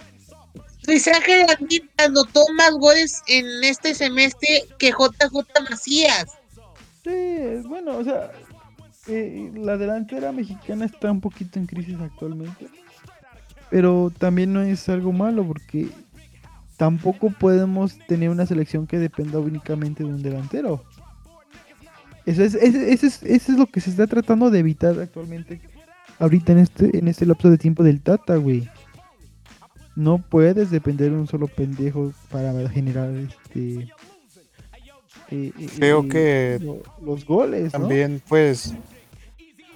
[0.87, 6.27] Luis Ángel Landín anotó más goles en este semestre que JJ Macías.
[7.03, 8.33] Sí, bueno, o sea,
[9.07, 12.69] eh, la delantera mexicana está un poquito en crisis actualmente.
[13.71, 15.89] Pero también no es algo malo porque
[16.77, 20.83] tampoco podemos tener una selección que dependa únicamente de un delantero.
[22.27, 25.61] Eso es, ese es, eso es lo que se está tratando de evitar actualmente,
[26.19, 28.69] ahorita en este, en este lapso de tiempo del Tata, güey.
[29.97, 33.89] No puedes depender de un solo pendejo para generar este.
[35.31, 37.81] eh, eh, Creo eh, que lo- los goles, ¿no?
[37.81, 38.75] También, pues,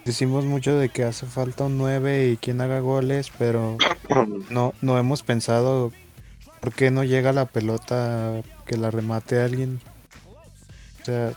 [0.04, 3.78] decimos mucho de que hace falta un 9 y quien haga goles, pero
[4.50, 5.92] no, no hemos pensado
[6.60, 9.80] por qué no llega la pelota que la remate alguien.
[11.02, 11.32] O sea,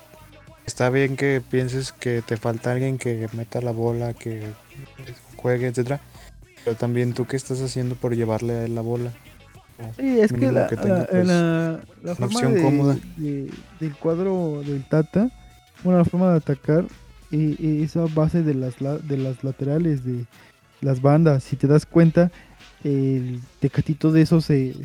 [0.65, 4.41] está bien que pienses que te falta alguien que meta la bola, que
[5.35, 6.01] juegue, etcétera.
[6.63, 9.11] Pero también tú qué estás haciendo por llevarle a él la bola.
[9.97, 11.71] Sí, es que la, tenga, la- pues, la-
[12.03, 12.97] la una forma opción de- cómoda.
[13.17, 13.49] de-
[13.79, 15.31] del cuadro del Tata,
[15.83, 16.85] bueno, la forma de atacar
[17.31, 20.25] eh, esa base de las, la- de las laterales, de
[20.81, 21.43] las bandas.
[21.45, 22.29] Si te das cuenta,
[22.83, 24.75] el Tecatito de eso se,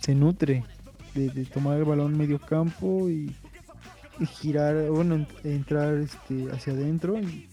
[0.00, 0.64] se nutre,
[1.14, 3.32] de, de tomar el balón medio campo y,
[4.18, 7.46] y girar, bueno, en- entrar este, hacia adentro y,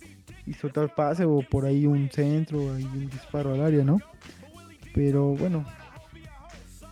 [0.46, 4.00] y soltar pase o por ahí un centro, ahí un disparo al área, ¿no?
[4.94, 5.66] Pero bueno,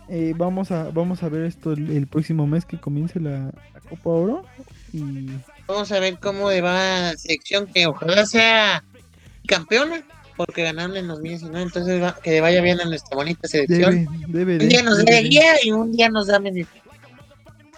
[0.08, 3.80] eh, vamos a vamos a ver esto el, el próximo mes que comience la, la
[3.88, 4.44] Copa Oro
[4.92, 5.26] y
[5.68, 8.82] Vamos a ver cómo va la selección, que ojalá sea
[9.46, 10.02] campeona,
[10.36, 14.06] porque ganaron en 2019, entonces va- que vaya bien a nuestra bonita selección.
[14.28, 15.18] debe, debe un día nos da debe de.
[15.18, 16.82] alegría y un día nos da beneficio.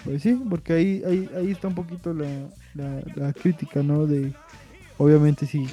[0.05, 2.27] pues sí, porque ahí ahí, ahí está un poquito la,
[2.75, 4.07] la, la crítica, ¿no?
[4.07, 4.33] De
[4.99, 5.67] obviamente sí.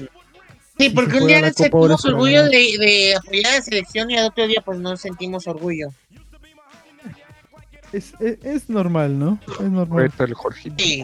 [0.78, 2.50] Sí, porque un día sentimos orgullo de,
[2.80, 5.90] de apoyar a la selección y al otro día pues no sentimos orgullo.
[7.94, 9.40] Es, es, es normal, ¿no?
[9.60, 10.12] Es normal.
[10.18, 10.76] El.
[10.78, 11.02] Sí,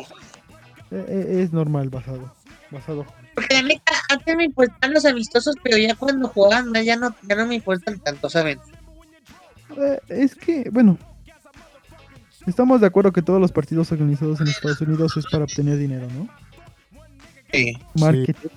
[0.89, 2.34] Eh, eh, Es normal basado.
[2.72, 3.05] Basado.
[3.36, 7.36] porque la neta, antes me importan los amistosos, pero ya cuando jugaban ya no, ya
[7.36, 8.59] no me importan tanto, ¿saben?
[9.78, 10.97] Eh, es que, bueno,
[12.45, 16.07] estamos de acuerdo que todos los partidos organizados en Estados Unidos es para obtener dinero,
[16.13, 16.28] ¿no?
[17.95, 18.50] Marketing.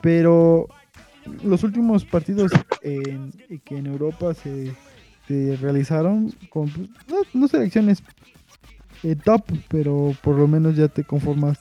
[0.00, 0.66] Pero
[1.44, 2.50] los últimos partidos
[2.82, 3.32] en,
[3.64, 4.72] que en Europa se,
[5.28, 6.66] se realizaron con
[7.08, 8.02] no, no selecciones
[9.02, 11.58] eh, top, pero por lo menos ya te conformas,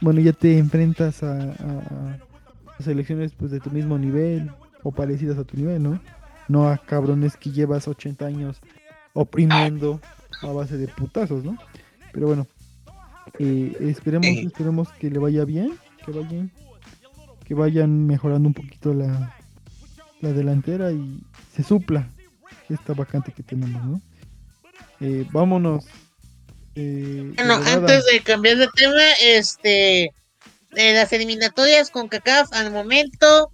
[0.00, 2.18] bueno, ya te enfrentas a, a-
[2.78, 4.50] a selecciones pues de tu mismo nivel
[4.82, 6.00] o parecidas a tu nivel, ¿no?
[6.48, 8.58] No a cabrones que llevas 80 años
[9.12, 10.00] oprimiendo
[10.40, 11.56] a base de putazos, ¿no?
[12.12, 12.46] Pero bueno,
[13.38, 16.50] eh, esperemos, esperemos que le vaya bien, que vayan,
[17.44, 19.36] que vayan mejorando un poquito la,
[20.20, 21.20] la delantera y
[21.54, 22.08] se supla
[22.68, 24.00] esta vacante que tenemos, ¿no?
[25.00, 25.84] Eh, vámonos.
[26.74, 30.12] eh, Bueno, antes de cambiar de tema, este,
[30.70, 33.50] de las eliminatorias con CACAF al momento,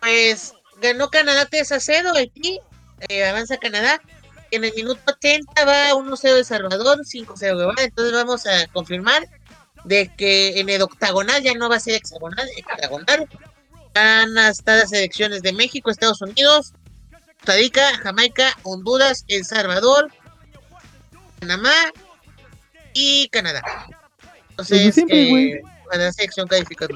[0.00, 0.52] pues
[0.82, 2.60] ganó Canadá 3 a 0 aquí,
[3.08, 4.00] eh, avanza Canadá,
[4.54, 9.28] en el minuto 80 va 1-0 El Salvador, 5-0 Guevara, entonces vamos a confirmar
[9.84, 13.28] de que en el octagonal ya no va a ser hexagonal, hexagonal,
[13.94, 16.72] van a estar las selecciones de México, Estados Unidos,
[17.38, 20.10] Costa Rica, Jamaica, Honduras, El Salvador,
[21.40, 21.74] Panamá
[22.94, 23.62] y Canadá.
[24.56, 25.52] Los de Entonces, siempre, güey.
[25.52, 26.94] eh, para la selección calificada.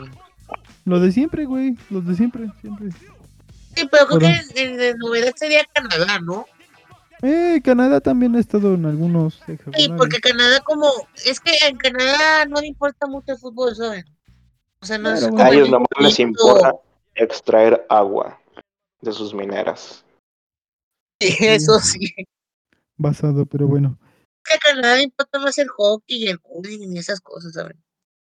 [0.84, 1.76] Los de siempre, güey.
[1.90, 2.88] Los de siempre, siempre.
[3.76, 6.46] Sí, pero creo que en, en novedad sería Canadá, ¿no?
[7.22, 10.86] Eh, Canadá también ha estado en algunos Sí, porque Canadá como...
[11.26, 14.04] Es que en Canadá no le importa mucho el fútbol, ¿saben?
[14.80, 16.74] O sea, no es Claro, como A ellos nomás les importa
[17.14, 18.40] extraer agua
[19.00, 20.04] de sus mineras.
[21.20, 22.14] Sí, eso sí.
[22.96, 23.98] Basado, pero bueno.
[24.44, 27.82] Que a Canadá le importa más el hockey y el curling y esas cosas, ¿saben?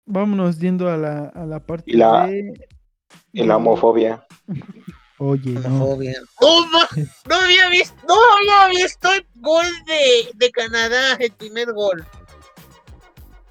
[0.06, 2.68] Vámonos yendo a la, a la parte Y la- de...
[3.32, 4.26] Y la homofobia.
[5.22, 5.60] Oye, no.
[5.68, 12.06] ¡No, había visto, no había visto el gol de, de Canadá, el primer gol.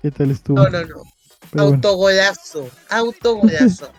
[0.02, 0.58] ¿Qué tal estuvo?
[0.58, 1.04] No, no, no.
[1.52, 3.92] Pero bueno, Autogolazo, autogolazo.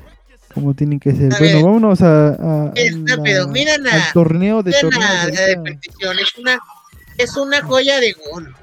[0.54, 1.34] como tienen que ser.
[1.34, 1.64] A Bueno, ver.
[1.64, 6.58] vámonos a, a- la- pero mira la- al torneo de la, repetición, es una,
[7.18, 8.54] es una joya de gol.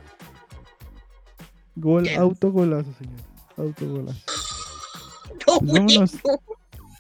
[1.76, 3.20] Gol, autogolazo, señor.
[3.58, 4.20] Autogolazo.
[5.48, 6.14] No, Pues güey, vámonos.
[6.14, 6.40] no.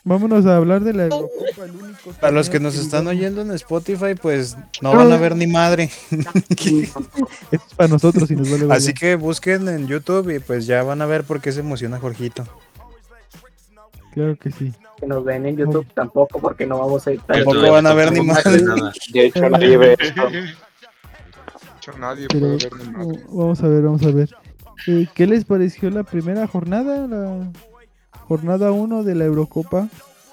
[0.05, 3.51] Vámonos a hablar de la Eurocopa, el único Para los que nos están oyendo en
[3.51, 5.89] Spotify, pues no van a ver ni madre.
[6.11, 6.89] Esto
[7.51, 11.01] es para nosotros y nos vale Así que busquen en YouTube y pues ya van
[11.01, 12.43] a ver por qué se emociona Jorgito.
[14.13, 14.73] Claro que sí.
[14.99, 17.27] Que nos ven en YouTube tampoco, porque no vamos a editar.
[17.37, 18.61] Tampoco YouTube van a ver ni madre.
[18.61, 18.93] nada.
[19.13, 20.29] De hecho, nadie ve esto.
[20.29, 20.39] De
[21.91, 23.23] hecho, nadie Pero puede ver ni madre.
[23.29, 24.29] o- vamos a ver, vamos a ver.
[24.87, 27.07] Eh, ¿Qué les pareció la primera jornada?
[27.07, 27.51] La
[28.27, 29.89] jornada 1 de la Eurocopa.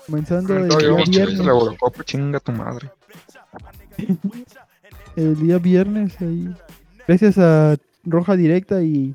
[0.06, 1.40] Comenzando el día yo, la viernes.
[1.40, 2.90] Eurocopa, chinga tu madre.
[5.16, 6.48] El día viernes ahí.
[7.06, 9.14] Gracias a Roja Directa y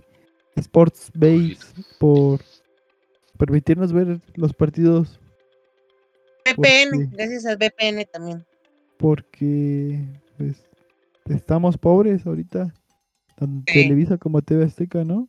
[0.55, 1.57] Sports Base
[1.99, 2.39] por
[3.37, 5.19] permitirnos ver los partidos
[6.45, 6.55] VPN,
[6.91, 8.45] Porque- gracias al VPN también.
[8.97, 9.99] porque
[10.37, 10.63] pues,
[11.29, 12.73] estamos pobres ahorita.
[13.35, 13.81] Tanto Sí.
[13.83, 15.27] Televisa como TV Azteca, ¿no?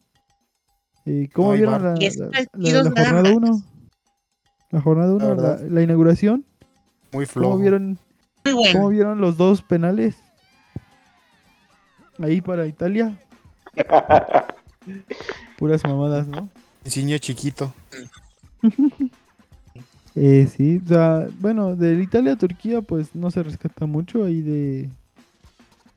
[1.32, 1.94] ¿Cómo No vieron la,
[3.04, 3.32] jornada más.
[3.32, 3.62] 1?
[4.72, 5.60] La jornada 1, la, verdad.
[5.68, 6.44] la inauguración.
[7.12, 7.58] Muy ¿Cómo flojo.
[7.58, 7.98] vieron,
[8.44, 8.88] Muy ¿Cómo bueno.
[8.88, 10.16] vieron los dos penales?
[12.18, 13.16] Ahí para Italia.
[15.58, 16.48] Puras mamadas, ¿no?
[16.84, 17.72] Insigne chiquito.
[20.18, 24.40] Eh, sí, o sea, bueno, de Italia a Turquía, pues no se rescata mucho ahí
[24.40, 24.88] de.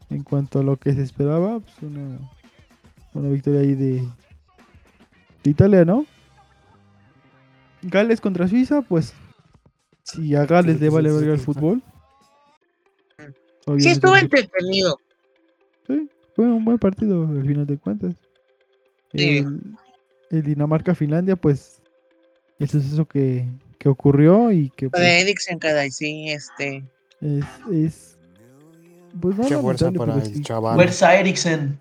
[0.10, 2.18] En cuanto a lo que se esperaba, pues una,
[3.14, 4.05] una victoria ahí de,
[5.43, 6.05] de Italia, ¿no?
[7.81, 9.13] Gales contra Suiza, pues.
[10.03, 11.81] Si a Gales le vale verga el fútbol.
[13.77, 14.99] Sí, estuvo entretenido.
[15.87, 18.15] Sí, fue un buen partido al final de cuentas.
[19.13, 19.37] Sí.
[19.39, 19.61] El,
[20.31, 21.81] el Dinamarca-Finlandia, pues.
[22.57, 26.83] El suceso que, que ocurrió y que Lo pues, de Eriksen, caray, sí, este.
[27.21, 28.17] es, es
[29.19, 30.75] pues no Qué fuerza para el sí, chaval.
[30.75, 31.79] Fuerza Eriksen.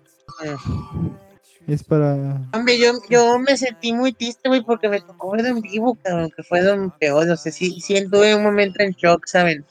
[1.67, 2.13] Es para
[2.53, 6.31] Hombre, yo, yo me sentí muy triste, güey, porque me tocó ver en vivo, cabrón,
[6.35, 7.29] que fue lo peor.
[7.29, 9.65] O sea, sí, sí tuve un momento en shock, ¿saben?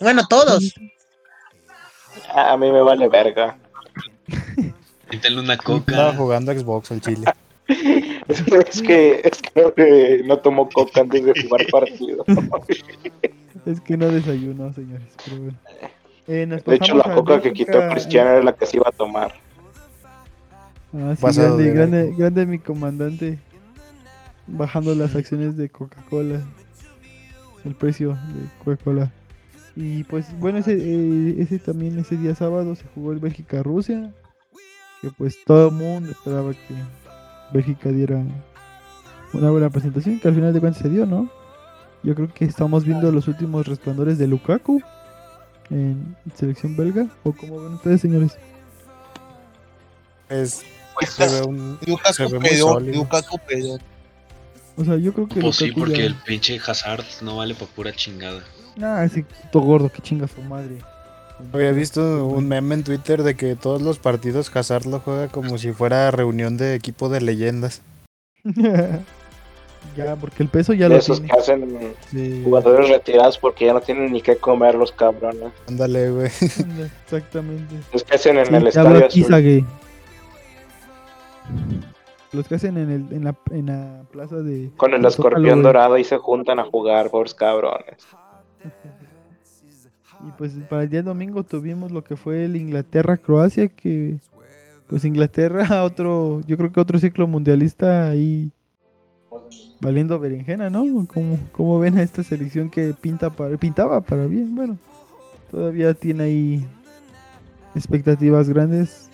[0.00, 0.74] Bueno, todos.
[2.34, 3.56] A mí me vale verga.
[5.10, 6.14] Quítale una Estaba coca.
[6.16, 7.24] jugando a Xbox al chile.
[8.26, 12.24] Es que, es que no tomó coca antes de jugar partido.
[13.66, 15.58] es que no desayunó señores pero bueno.
[16.26, 19.34] Eh, De hecho, la coca que quitó Cristiano era la que se iba a tomar.
[20.96, 23.38] Ah, sí, Pasado grande, de grande, grande mi comandante.
[24.46, 26.40] Bajando las acciones de Coca-Cola.
[27.64, 29.10] El precio de Coca-Cola.
[29.74, 34.12] Y pues bueno, ese, eh, ese también, ese día sábado se jugó el Bélgica-Rusia.
[35.00, 36.74] Que pues todo el mundo esperaba que
[37.52, 38.22] Bélgica diera
[39.32, 40.20] una buena presentación.
[40.20, 41.28] Que al final de cuentas se dio, ¿no?
[42.04, 44.80] Yo creo que estamos viendo los últimos resplandores de Lukaku
[45.70, 47.08] en selección belga.
[47.24, 48.38] ¿O como ven ustedes, señores?
[50.28, 50.62] Es,
[50.94, 52.28] Pues, se ve, un, Lucas se.
[52.28, 53.80] Lucas Cupedor.
[54.76, 57.66] O sea, yo creo que Pues sí, porque ya- el pinche Hazard no vale pa'
[57.66, 58.42] pura chingada.
[58.82, 60.78] Ah, ese puto gordo, que chinga su madre.
[61.52, 65.58] Había visto un meme en Twitter de que todos los partidos Hazard lo juega como
[65.58, 67.82] si fuera reunión de equipo de leyendas.
[69.96, 71.32] ya, porque el peso ya De lo esos tiene.
[71.34, 72.40] que hacen Sí.
[72.44, 75.52] jugadores retirados porque ya no tienen ni qué comer los cabrones.
[75.68, 76.26] Ándale, güey.
[77.04, 77.74] Exactamente.
[77.92, 79.66] Los que hacen en Sí, el estadio azul.
[82.32, 84.70] Los que hacen en, el, en, la, en la plaza de.
[84.76, 88.06] Con el escorpión dorado y se juntan a jugar, pobres cabrones.
[90.26, 94.16] Y pues para el día domingo tuvimos lo que fue el Inglaterra-Croacia, que
[94.86, 98.50] pues Inglaterra, otro, yo creo que otro ciclo mundialista ahí
[99.80, 101.06] valiendo berenjena, ¿no?
[101.12, 104.54] ¿Cómo, cómo ven a esta selección que pinta para, pintaba para bien?
[104.54, 104.78] Bueno,
[105.50, 106.66] todavía tiene ahí
[107.74, 109.10] expectativas grandes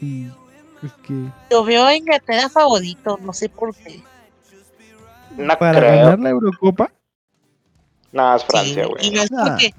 [0.00, 0.28] y
[1.02, 1.14] que
[1.50, 4.02] Yo veo a Inglaterra favorito, no sé por qué.
[5.36, 5.96] No para creo.
[5.96, 6.90] ganar la Eurocopa,
[8.12, 9.06] No, es Francia, Sí, güey.
[9.06, 9.74] Y no es porque,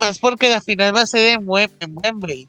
[0.00, 2.48] es porque la final va a ser en Wem- en Wembley.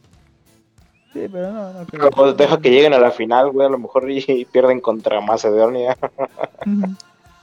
[1.14, 2.10] sí, pero no, no creo.
[2.10, 3.68] Pero, deja que lleguen a la final, güey.
[3.68, 5.97] A lo mejor y, y pierden contra Macedonia.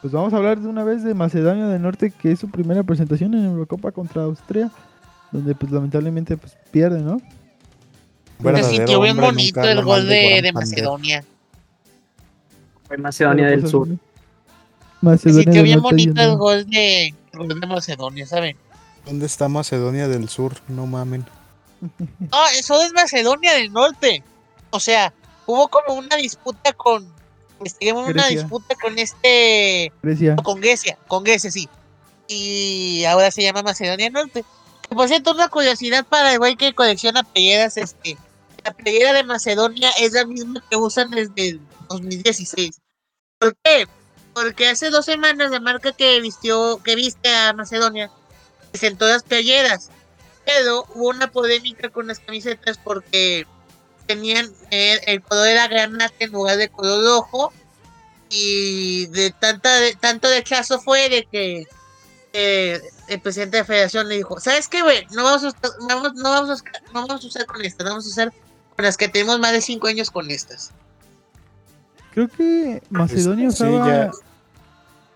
[0.01, 2.83] Pues vamos a hablar de una vez de Macedonia del Norte, que es su primera
[2.83, 4.71] presentación en Eurocopa contra Austria,
[5.31, 7.21] donde pues lamentablemente pues pierde, ¿no?
[8.43, 10.53] Se sintió bien bonito el gol de de.
[10.53, 11.25] Macedonia.
[12.87, 13.89] Fue Macedonia del Sur.
[13.89, 18.57] al- Se Macedonia sintió bien bonito el gol de, gol de Macedonia, ¿saben?
[19.07, 20.55] ¿Dónde está Macedonia del Sur?
[20.69, 21.25] No mamen.
[21.81, 24.23] No, eso es Macedonia del Norte.
[24.71, 25.13] O sea,
[25.47, 27.07] hubo como una disputa con.
[27.65, 29.93] este, una disputa con este.
[30.03, 30.37] Grecia.
[30.37, 31.69] Con Grecia, con Grecia, sí.
[32.29, 34.45] Y ahora se llama Macedonia del Norte.
[34.89, 38.17] Que por cierto, una curiosidad para el güey que colecciona playeras, este.
[38.65, 42.81] La playera de Macedonia es la misma que usan desde el 2016.
[43.39, 43.89] ¿Por qué?
[44.35, 48.11] Porque hace dos semanas la marca que vistió, que viste a Macedonia
[48.71, 49.91] presentó las playeras.
[50.45, 53.47] Pero hubo una polémica con las camisetas porque
[54.07, 57.53] tenían eh, el color era granate en lugar de color rojo.
[58.31, 61.67] Y de tanta de, tanto rechazo fue de que
[62.33, 65.07] eh, el presidente de la federación le dijo, ¿sabes qué, güey?
[65.11, 65.53] No vamos a
[65.87, 68.33] vamos, no vamos a, no vamos a usar con estas, vamos a usar
[68.77, 70.73] las que tenemos más de cinco años con estas.
[72.13, 73.87] Creo que Macedonia sí, usaba...
[73.87, 74.11] ya.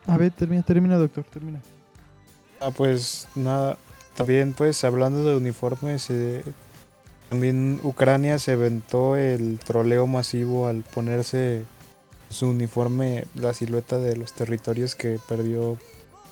[0.07, 1.61] A ver, termina, termina, doctor, termina.
[2.61, 3.76] Ah, pues nada,
[4.14, 6.42] también pues hablando de uniformes, eh,
[7.28, 11.64] también Ucrania se aventó el troleo masivo al ponerse
[12.30, 15.76] su uniforme, la silueta de los territorios que perdió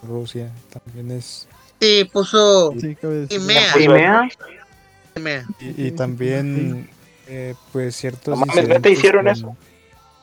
[0.02, 0.52] Rusia.
[0.70, 1.48] También es...
[1.80, 3.38] Sí, puso Sí, cabe decir.
[3.38, 3.72] Crimea.
[3.72, 4.28] Crimea.
[5.12, 5.46] Crimea.
[5.60, 6.88] Y, y también,
[7.28, 8.38] eh, pues ciertos...
[8.38, 9.56] No mames, ¿neta incidentes hicieron eso?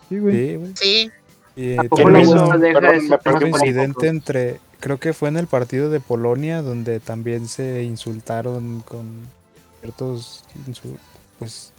[0.10, 0.36] Sí, güey.
[0.50, 0.72] Sí, güey.
[0.76, 1.12] Sí,
[1.56, 5.30] Y, eh, ¿A poco ¿Quién no lo tuvo perdí un incidente entre, creo que fue
[5.30, 9.06] en el partido de Polonia, donde también se insultaron con
[9.80, 10.44] ciertos,
[11.40, 11.74] pues,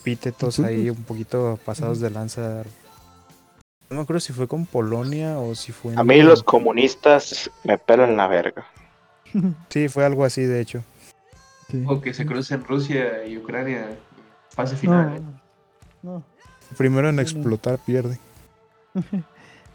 [0.00, 2.64] epítetos ahí un poquito pasados de lanza.
[3.88, 5.92] No me acuerdo si fue con Polonia o si fue.
[5.92, 8.66] en- A mí los comunistas me pelan la verga.
[9.68, 10.82] Sí, fue algo así, de hecho.
[11.86, 13.96] O que se crucen Rusia y Ucrania.
[14.54, 15.16] Fase final.
[15.16, 15.20] ¿eh?
[16.02, 16.22] No.
[16.76, 18.18] Primero en explotar pierde.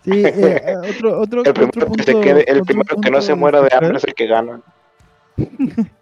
[0.06, 0.34] Sí, eh,
[0.66, 3.22] eh, otro, otro, El primero, otro que, se punto- quede, el otro primero que no
[3.22, 4.62] se muera de destacar- hambre es el que gana.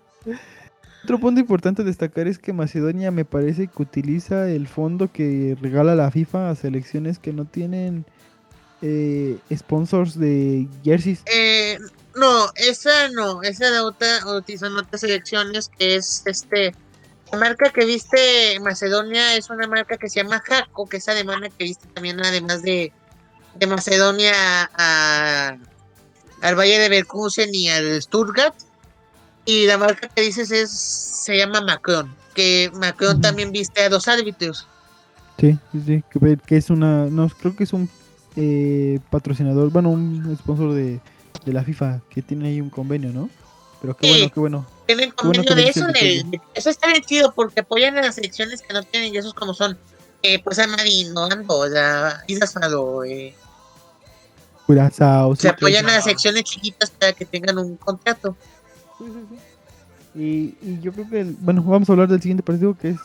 [1.03, 5.55] Otro punto importante a destacar es que Macedonia me parece que utiliza el fondo que
[5.61, 8.05] regala la FIFA a selecciones que no tienen
[8.81, 11.21] eh, sponsors de jerseys.
[11.31, 11.77] Eh,
[12.15, 16.73] no, esa no, esa de otra, utilizan otras selecciones que es este.
[17.35, 21.49] La marca que viste Macedonia es una marca que se llama Jaco, que es alemana
[21.49, 22.93] que viste también además de,
[23.55, 24.31] de Macedonia
[24.73, 25.57] a,
[26.41, 28.55] al Valle de Leverkusen y al Stuttgart.
[29.43, 34.07] Y la marca que dices es se llama Macron, que Macron también viste a dos
[34.07, 34.65] árbitros.
[35.37, 37.89] Sí, sí, sí, que, ve- que es una, no, creo que es un
[38.37, 41.01] eh, patrocinador, bueno, un sponsor de,
[41.45, 43.29] de la FIFA que tiene ahí un convenio, ¿no?
[43.85, 44.13] Pero qué Sí.
[44.13, 44.65] bueno, qué bueno.
[44.87, 48.15] Tienen bueno convenio de eso, dicen, de- eso está bien chido porque apoyan a las
[48.15, 49.77] selecciones que no tienen y esos como son
[50.23, 53.35] eh, pues a Marino, Ando, o sea, Islas Faro, eh,
[54.65, 58.35] Curazao, sí, se apoyan a las secciones chiquitas para que tengan un contrato.
[60.17, 62.97] Y, y yo creo que, el- bueno, vamos a hablar del siguiente partido que es,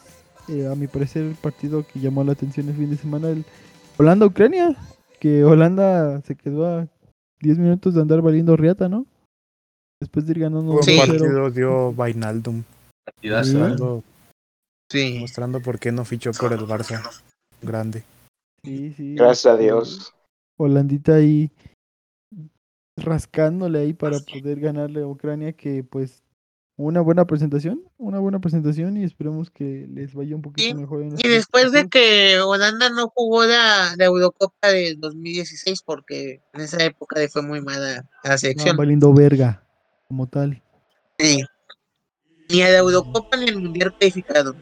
[0.49, 3.45] eh, a mi parecer, el partido que llamó la atención el fin de semana, el
[3.97, 4.77] Holanda-Ucrania,
[5.19, 6.87] que Holanda se quedó a
[7.41, 9.07] 10 minutos de andar valiendo riata, ¿no?
[10.01, 11.07] Después de ir ganando Buen 2-0.
[11.07, 12.63] partido dio Vainaldum.
[13.23, 13.31] ¿eh?
[13.31, 14.03] Mostrando,
[14.91, 15.19] Sí.
[15.21, 17.03] mostrando por qué no fichó por el Barça.
[17.63, 18.03] Grande.
[18.65, 20.15] Sí, sí, Gracias a Dios.
[20.59, 21.51] Holandita ahí
[22.97, 26.23] rascándole ahí para poder ganarle a Ucrania, que pues
[26.77, 31.15] una buena presentación, una buena presentación y esperemos que les vaya un poquito mejor en
[31.19, 36.83] Y después de que Holanda no jugó la, la Eurocopa del 2016 porque en esa
[36.85, 38.77] época le fue muy mala la selección.
[38.77, 39.63] valiendo verga,
[40.11, 40.61] como tal.
[41.21, 41.41] Sí.
[42.51, 44.57] Ni a la Eurocopa ni al Mundial calificado.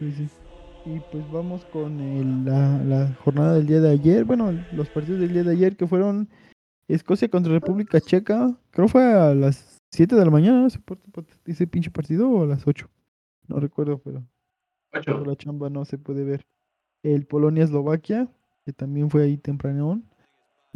[0.00, 0.28] Sí, sí.
[0.84, 4.24] Y pues vamos con el- la, la jornada del día de ayer.
[4.24, 6.28] Bueno, los partidos del día de ayer que fueron
[6.88, 8.52] Escocia contra República Checa.
[8.72, 10.66] Creo fue a las 7 de la mañana, ¿no?
[11.46, 12.90] ese, pinche partido o a las 8.
[13.46, 14.26] No recuerdo, pero
[14.90, 16.44] por la chamba no se puede ver.
[17.04, 18.28] El Polonia-Eslovaquia,
[18.64, 20.07] que también fue ahí tempranón.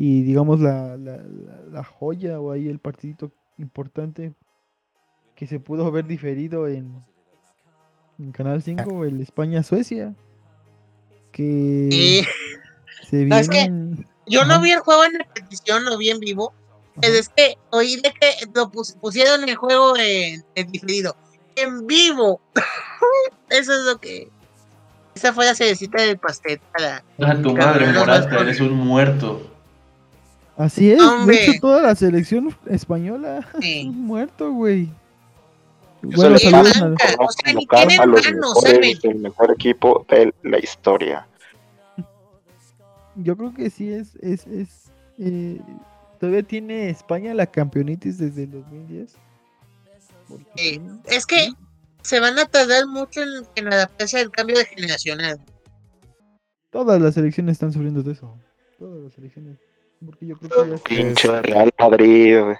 [0.04, 4.32] Y digamos la, la, la- la joya o ahí el partidito importante
[5.36, 7.04] que se pudo haber diferido en,
[8.18, 10.12] en Canal 5, el España-Suecia.
[11.30, 12.26] Que Sí.
[13.08, 13.70] se No, es que.
[14.26, 14.62] Yo no Ajá.
[14.62, 16.52] vi el juego en repetición, lo vi en vivo.
[17.00, 21.14] Pero es que oí de que lo pus- pusieron el juego en, en diferido.
[21.54, 22.40] En vivo.
[23.50, 24.28] Eso es lo que.
[25.14, 27.04] Esa fue la cerecita del pastel para.
[27.24, 29.48] A tu madre, Morata, eres un muerto.
[30.56, 31.36] Así es, Hombre.
[31.36, 33.88] de hecho toda la selección española Sí.
[33.90, 34.88] muerto, güey.
[36.02, 36.96] Bueno, saludos quiero al-
[37.54, 38.62] convocar a los manos,
[39.02, 41.26] del mejor equipo de la historia.
[43.14, 45.60] Yo creo que sí es, es, es eh,
[46.18, 49.14] todavía tiene España la campeonitis desde el 2010.
[50.56, 51.50] Eh, es que
[52.02, 55.38] se van a tardar mucho en, en adaptarse al cambio de generacional.
[56.70, 58.34] Todas las selecciones están sufriendo de eso.
[58.78, 59.58] Todas las selecciones.
[60.04, 62.40] Porque yo creo que ya Pinche Real Madrid.
[62.40, 62.56] güey.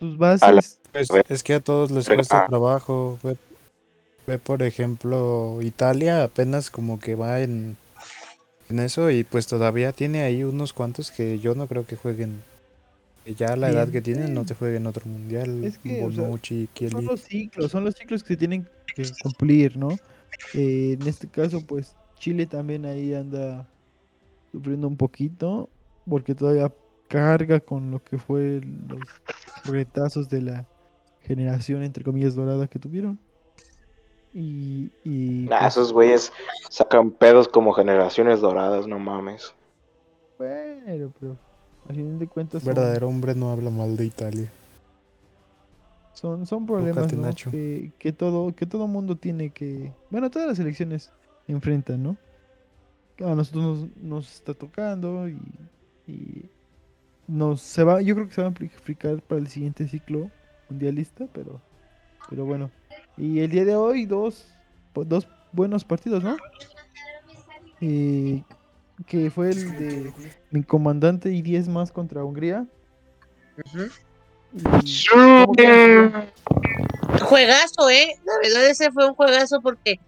[0.00, 0.78] la- bases.
[0.92, 2.46] Pues, es que a todos les cuesta ah.
[2.48, 3.18] trabajo.
[3.22, 3.36] Ve,
[4.26, 7.76] ve, por ejemplo, Italia apenas como que va en,
[8.68, 12.42] en eso y pues todavía tiene ahí unos cuantos que yo no creo que jueguen.
[13.24, 15.64] que ya a la edad que tienen no te jueguen otro mundial.
[15.64, 19.04] Es que, o sea, Bonucci, Son los ciclos, son los ciclos que se tienen que
[19.22, 19.90] cumplir, ¿no?
[20.54, 23.66] Eh, en este caso, pues Chile también ahí anda
[24.52, 25.68] sufriendo un poquito,
[26.10, 26.70] porque todavía
[27.08, 29.00] carga con lo que fue los
[29.64, 30.66] retazos de la
[31.22, 33.18] generación, entre comillas, dorada que tuvieron.
[34.34, 36.32] Y, y Nah, pues, esos güeyes
[36.68, 39.54] sacan pedos como generaciones doradas, no mames.
[40.38, 41.36] bueno, pero
[41.88, 44.52] a fin de cuentas son- Verdadero hombre no habla mal de Italia.
[46.12, 47.22] Son, son problemas ¿no?
[47.22, 47.50] Nacho.
[47.50, 51.10] que, que todo que todo mundo tiene que bueno todas las elecciones
[51.48, 52.16] enfrentan no
[53.24, 55.38] a nosotros nos, nos está tocando y,
[56.10, 56.50] y
[57.28, 60.30] nos se va yo creo que se va a amplificar para el siguiente ciclo
[60.68, 61.60] mundialista pero
[62.28, 62.70] pero bueno
[63.16, 64.46] y el día de hoy dos
[64.92, 66.36] po- dos buenos partidos no
[67.82, 68.42] Eh,
[69.06, 70.12] que fue el de
[70.50, 72.66] mi comandante y 10 más contra Hungría
[74.84, 76.30] Y- ¿cómo quedan?
[77.22, 78.16] Juegazo, ¿eh?
[78.24, 79.98] La verdad, ese fue un juegazo porque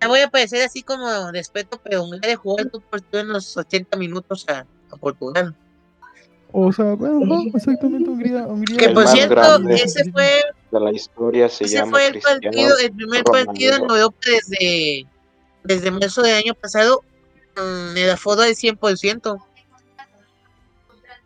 [0.00, 3.96] ya voy a parecer así como respeto, pero Hungría jugó el partido en los 80
[3.96, 5.54] minutos a, a Portugal.
[6.56, 8.46] O sea, bueno, no, exactamente Hungría.
[8.46, 10.40] Hungría Que por cierto, ese fue,
[10.70, 13.82] de la historia se ese llama fue el partido, el primer partido en.
[13.82, 15.06] Europa desde,
[15.64, 17.02] desde marzo del año pasado.
[17.56, 19.44] mm, El aforo del 100%.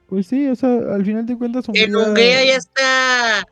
[0.08, 3.44] Pues sí, o sea, al final de cuentas En Hungría ya está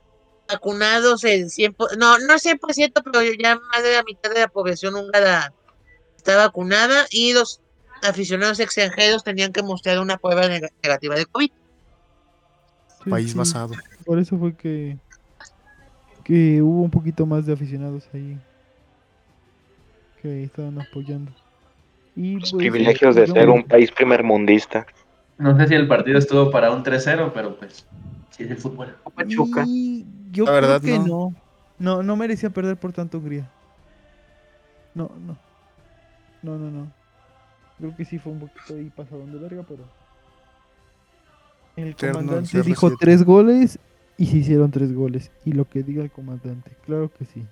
[0.48, 4.48] vacunados el 100%, no, no el 100%, pero ya más de la mitad de la
[4.48, 5.52] población húngara
[6.16, 7.60] está vacunada y los
[8.02, 11.50] aficionados extranjeros tenían que mostrar una prueba neg- negativa de COVID.
[13.04, 13.74] Sí, País sí, basado.
[14.04, 14.96] Por eso fue que,
[16.24, 18.38] que hubo un poquito más de aficionados ahí
[20.20, 21.32] que estaban apoyando.
[22.14, 24.86] Y Los pues, privilegios de ser un país primermundista.
[25.38, 27.86] No sé si el partido estuvo para un 3-0, pero pues,
[28.30, 28.96] sí es el fútbol.
[29.14, 29.64] Pachuca.
[29.66, 31.06] Y yo La creo verdad, que no.
[31.06, 31.34] no.
[31.78, 32.02] no.
[32.02, 33.48] No, merecía perder por tanto Hungría.
[34.94, 35.36] No, no.
[36.42, 36.90] No, no, no.
[37.78, 39.84] Creo que sí fue un poquito ahí pasadón de verga, pero.
[41.76, 42.64] El comandante CR7.
[42.64, 43.78] dijo tres goles
[44.16, 45.30] y se hicieron tres goles.
[45.44, 47.46] Y lo que diga el comandante, claro que sí.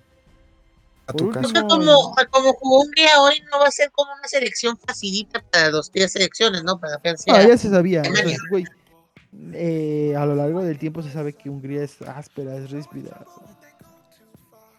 [1.07, 1.67] A tu último, caso.
[1.67, 5.91] Como, como jugó Hungría hoy, no va a ser como una selección facilita para los
[5.91, 6.79] tres selecciones, ¿no?
[6.79, 7.33] Para Francia.
[7.35, 8.01] Ah, ya se sabía.
[8.49, 8.65] güey,
[9.53, 13.23] eh, a lo largo del tiempo se sabe que Hungría es áspera, es ríspida.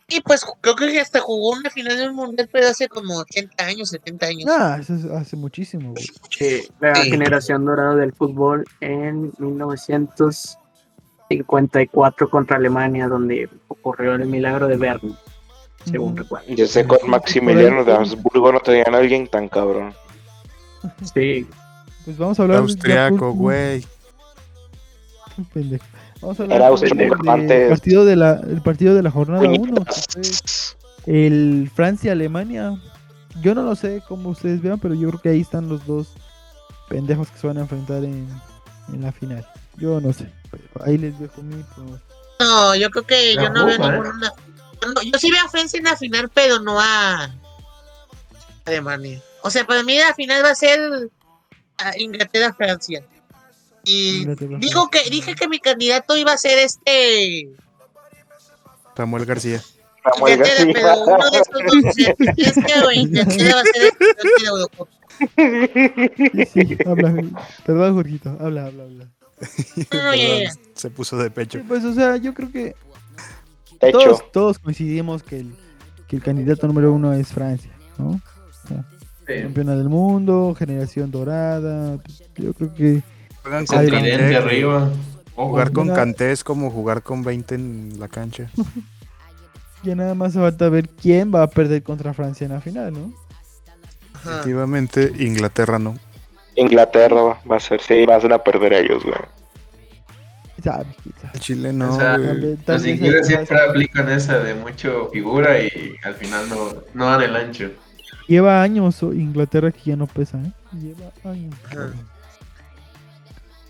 [0.08, 3.88] Y pues creo que hasta jugó una final del mundial, pero hace como 80 años,
[3.90, 4.48] 70 años.
[4.48, 6.06] Ah, eso es hace muchísimo, güey.
[6.38, 7.10] Eh, la Sí.
[7.10, 15.18] generación dorada del fútbol en 1954 contra Alemania, donde ocurrió el milagro de Bern,
[15.84, 16.46] según recuerdo.
[16.54, 19.92] Yo sé con Maximiliano de Habsburgo no tenían a alguien tan cabrón.
[21.14, 21.48] Sí,
[22.04, 22.72] Pues vamos a hablar de- ya
[23.08, 23.84] Austriaco, güey.
[25.52, 25.84] Pendejo.
[26.20, 27.68] Vamos a hablar Era antes.
[27.68, 30.76] partido de la, el partido de la jornada 1, Puñetas.
[31.06, 32.74] el Francia-Alemania.
[33.42, 36.08] Yo no lo sé cómo ustedes vean, pero yo creo que ahí están los dos
[36.88, 38.26] pendejos que se van a enfrentar en,
[38.92, 39.46] en la final.
[39.76, 42.14] Yo no sé, pero ahí les dejo mi pronóstico.
[42.40, 43.78] No, yo creo que yo no veo ¿eh?
[43.78, 44.12] ninguna.
[44.94, 47.30] no, yo sí veo a Francia en la final, pero no a
[48.64, 49.20] Alemania.
[49.42, 50.80] O sea, para mí la final va a ser
[51.98, 53.02] Inglaterra-Francia.
[53.88, 54.26] Y
[54.58, 57.48] digo que dije que mi candidato iba a ser este
[58.96, 59.62] Samuel García.
[60.02, 60.72] Samuel Inglaterra, García.
[60.74, 64.32] pero uno de estos dos, o sea, Francia o Inglaterra va a ser el campeón
[64.36, 64.92] de la Eurocopa.
[66.52, 67.24] Sí, sí, habla.
[67.64, 69.08] Perdón, Jorgito, habla, habla, habla.
[70.16, 70.52] Ya.
[70.74, 71.62] Se puso de pecho.
[71.68, 72.74] Pues, o sea, yo creo que
[73.92, 75.54] todos, todos coincidimos que el,
[76.08, 78.20] que el candidato número uno es Francia, ¿no?
[78.66, 78.74] Sí.
[79.42, 81.98] Campeona del mundo, generación dorada.
[81.98, 83.02] pues, Yo creo que
[83.46, 84.90] Juegan con arriba.
[85.36, 85.50] Ojo.
[85.50, 85.96] Jugar con Mira.
[85.96, 88.50] Kanté es como jugar con 20 en la cancha.
[89.84, 93.12] ya nada más falta ver quién va a perder contra Francia en la final, ¿no?
[94.14, 95.96] Efectivamente, Inglaterra no.
[96.56, 99.14] Inglaterra va- a ser, sí, van a perder ellos, güey.
[101.38, 106.48] Chile no, O sea, Los ingleses siempre aplican esa de mucho figura y al final
[106.48, 107.70] no, no dan el ancho.
[108.26, 110.50] Lleva años Inglaterra que ya no pesa, ¿eh?
[110.72, 111.54] Lleva años.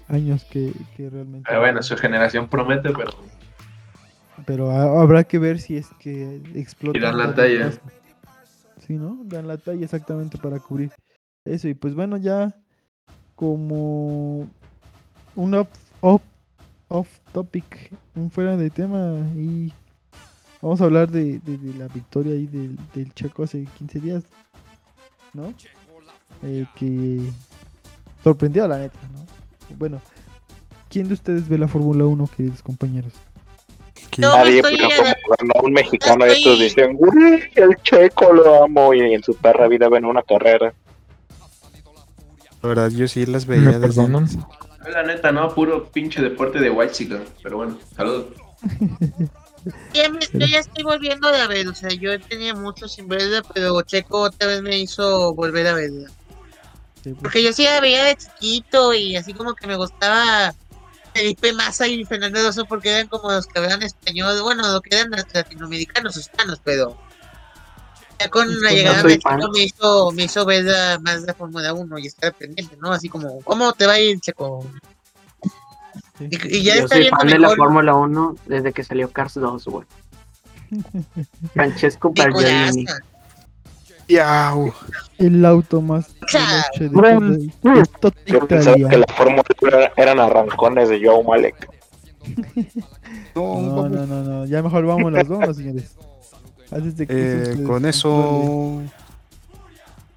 [0.09, 1.47] Años que, que realmente.
[1.49, 3.11] Pero bueno, su generación promete, pero
[4.47, 6.97] Pero ha- habrá que ver si es que explota.
[6.97, 7.73] Y dan la talla.
[8.87, 9.19] Sí, ¿no?
[9.25, 10.93] Dan la talla exactamente para cubrir
[11.45, 11.67] eso.
[11.69, 12.55] Y pues bueno, ya
[13.35, 14.49] como
[15.35, 15.69] un off,
[16.01, 16.23] off,
[16.89, 19.73] off topic, un fuera de tema y
[20.63, 24.25] vamos a hablar de, de- de la victoria ahí del, del Checo hace 15 días,
[25.35, 25.53] ¿no?
[26.45, 27.21] Eh, que
[28.23, 29.27] sorprendió la neta, ¿no?
[29.71, 30.01] Bueno,
[30.89, 33.13] ¿quién de ustedes ve la Fórmula 1, queridos compañeros?
[34.19, 38.65] No, Nadie, estoy pero como ganó un mexicano, estoy- estos dicen, "Uy, el checo lo
[38.65, 40.73] amo, y en su perra vida ven una carrera.
[42.63, 44.23] La verdad, yo sí las ¿Me veía desde perdonan?
[44.25, 44.39] antes.
[44.93, 47.21] la neta, no, puro pinche deporte de white chica.
[47.43, 48.27] Pero bueno, saludos.
[49.93, 53.43] Ya me- yo ya estoy volviendo a ver, o sea, yo tenía mucho sin verla,
[53.53, 56.09] pero Checo otra vez me hizo volver a verla.
[57.13, 60.53] Pues, Porque yo sí la veía de chiquito y así como que me gustaba
[61.15, 64.97] Felipe Massa y Fernando Alonso porque eran como los que hablan español, bueno, lo que
[64.97, 66.97] eran latinoamericanos, hispanos, pero
[68.19, 69.19] ya con la llegada de.
[69.19, 72.93] Checo me hizo, me hizo ver la- más la Fórmula 1 y estar pendiente, ¿no?
[72.93, 74.67] Así como, ¿cómo te va a ir, Checo?
[76.19, 76.29] sí.
[76.31, 79.11] Y, y ya Yo está soy viendo fan de la Fórmula 1 desde que salió
[79.13, 79.87] Cars 2, güey.
[81.55, 82.87] Francesco Bargiolini.
[84.09, 84.73] Yau.
[85.19, 86.15] El auto más
[86.79, 87.91] de, de
[88.27, 91.69] Yo pensaba que la Fórmula 1 era- eran arrancones de Joe Malek.
[93.35, 95.95] No, No, no, no, ya mejor vamos las dos, señores.
[96.73, 98.83] Antes de que Eh, se con eso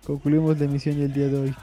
[0.06, 1.56] concluimos la emisión del día de hoy.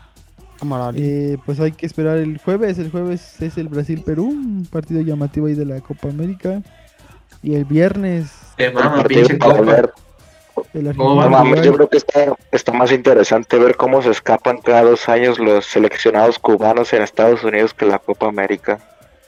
[0.60, 0.92] Camarada.
[0.96, 2.78] Eh, pues hay que esperar el jueves.
[2.78, 6.62] El jueves es el Brasil-Perú, un partido llamativo ahí de la Copa América.
[7.42, 9.32] Y el viernes partido ver.
[9.32, 9.54] el ¿Cómo
[10.72, 15.08] No mames, yo creo que está, está más interesante ver cómo se escapan cada dos
[15.08, 18.78] años los seleccionados cubanos en Estados Unidos que la Copa América.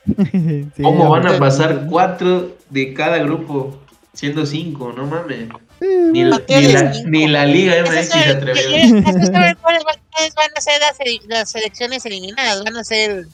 [0.09, 3.79] Sí, ¿Cómo van a pasar cuatro de cada grupo?
[4.15, 5.49] Siendo cinco, no mames.
[5.81, 9.03] Eh, Ni la, ¿Por qué ni la, ni la Liga MX es se atrevió.
[9.03, 10.81] van a ser
[11.29, 12.65] las, selecciones eliminadas.
[12.65, 13.27] Van a ser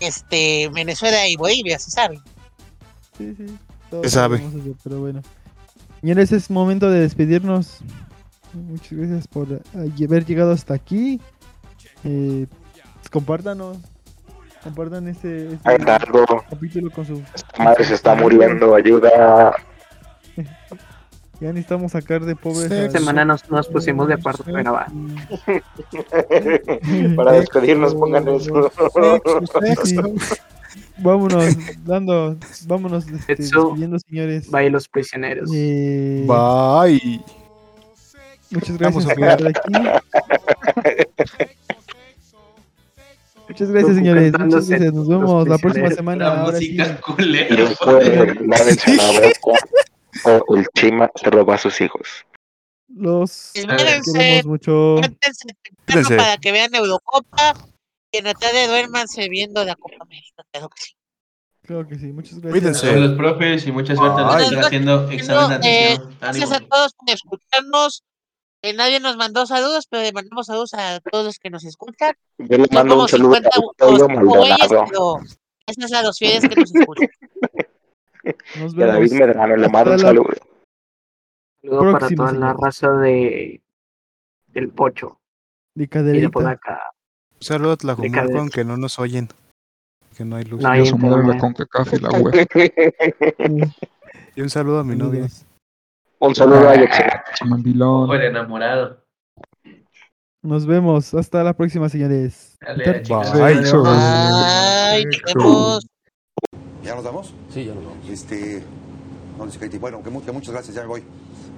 [0.00, 2.20] este Venezuela y Bolivia, se sabe.
[3.16, 3.46] Sí, sí,
[3.90, 4.40] todos Se sabe.
[4.84, 5.22] pero bueno.
[6.00, 7.80] Señores, es momento de despedirnos.
[8.52, 9.60] Muchas gracias por eh,
[10.04, 11.20] haber llegado hasta aquí.
[12.04, 12.46] Eh,
[13.10, 13.78] compártanos.
[14.62, 15.78] Compartan este, este
[16.50, 17.22] capítulo con su.
[17.34, 19.54] Esta madre se está muriendo, ayuda.
[21.40, 22.68] Ya necesitamos sacar de pobres.
[22.70, 24.86] Esta semana nos, nos pusimos de acuerdo para grabar.
[27.16, 28.72] Para despedirnos, pongan eso.
[29.84, 29.96] Sí.
[31.00, 32.36] Vámonos, dando,
[32.66, 34.50] vámonos este, señores.
[34.50, 35.48] Bye los prisioneros.
[35.54, 37.22] Eh, Bye.
[38.50, 39.72] Muchas gracias por estar aquí.
[43.48, 44.32] Muchas gracias, señores.
[44.38, 44.92] Muchas gracias.
[44.92, 46.24] Nos vemos la próxima semana.
[46.24, 46.76] La Ahora sí.
[46.76, 47.00] música
[47.50, 48.06] Y después
[48.44, 48.56] la
[50.24, 52.08] o el chima se roba a sus hijos.
[52.88, 54.96] Los queremos mucho.
[54.98, 57.54] Cuéntense para que vean Eurocopa
[58.10, 60.44] y en la tarde duérmanse viendo la Copa América.
[60.50, 60.92] Claro que sí.
[61.62, 62.06] Claro que sí.
[62.12, 62.52] Muchas gracias.
[62.52, 62.86] Cuídense.
[62.92, 64.44] Son los profes y mucha suerte a los que Ay.
[64.48, 68.04] están haciendo examen de Eh, gracias a todos por escucharnos.
[68.62, 72.14] Eh, nadie nos mandó saludos, pero le mandamos saludos a todos los que nos escuchan.
[72.38, 75.18] Yo le mando un saludo 50 a o Antonio 5 güeyes, Maldonado pero
[75.66, 77.08] gracias a los fieles que nos escuchan.
[78.58, 79.12] Nos y a David.
[79.12, 80.30] Medrano le mando un la- saludo.
[81.62, 82.56] Saludo para toda la señores.
[82.60, 83.62] raza de
[84.48, 85.20] del Pocho
[85.74, 86.80] De y de caderita.
[87.40, 89.28] Un saludo a Tlajumulco, aunque no nos oyen.
[90.16, 90.60] Que no hay luz.
[90.60, 91.38] No hay Y a su madre la.
[91.38, 93.72] CONCACAF y la web.
[94.34, 95.28] Y un saludo a mi novia.
[96.18, 96.96] Un saludo a Alex.
[97.36, 98.08] Chamambilón.
[98.08, 99.04] Por enamorado.
[100.42, 101.14] Nos vemos.
[101.14, 102.56] Hasta la próxima, señores.
[102.60, 103.02] Dale.
[103.08, 103.60] Bye.
[105.34, 105.86] Vemos.
[106.82, 107.34] ¿Ya nos vamos?
[107.50, 108.08] Sí, ya nos vamos.
[108.08, 108.64] Este,
[109.36, 109.78] no dice Katie.
[109.78, 111.04] Bueno, que muchas gracias, ya me voy.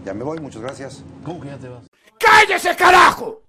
[0.05, 1.05] Ya me voy, muchas gracias.
[1.25, 1.87] ¿Cómo que ya te vas?
[2.19, 3.43] ¡Cállese, carajo!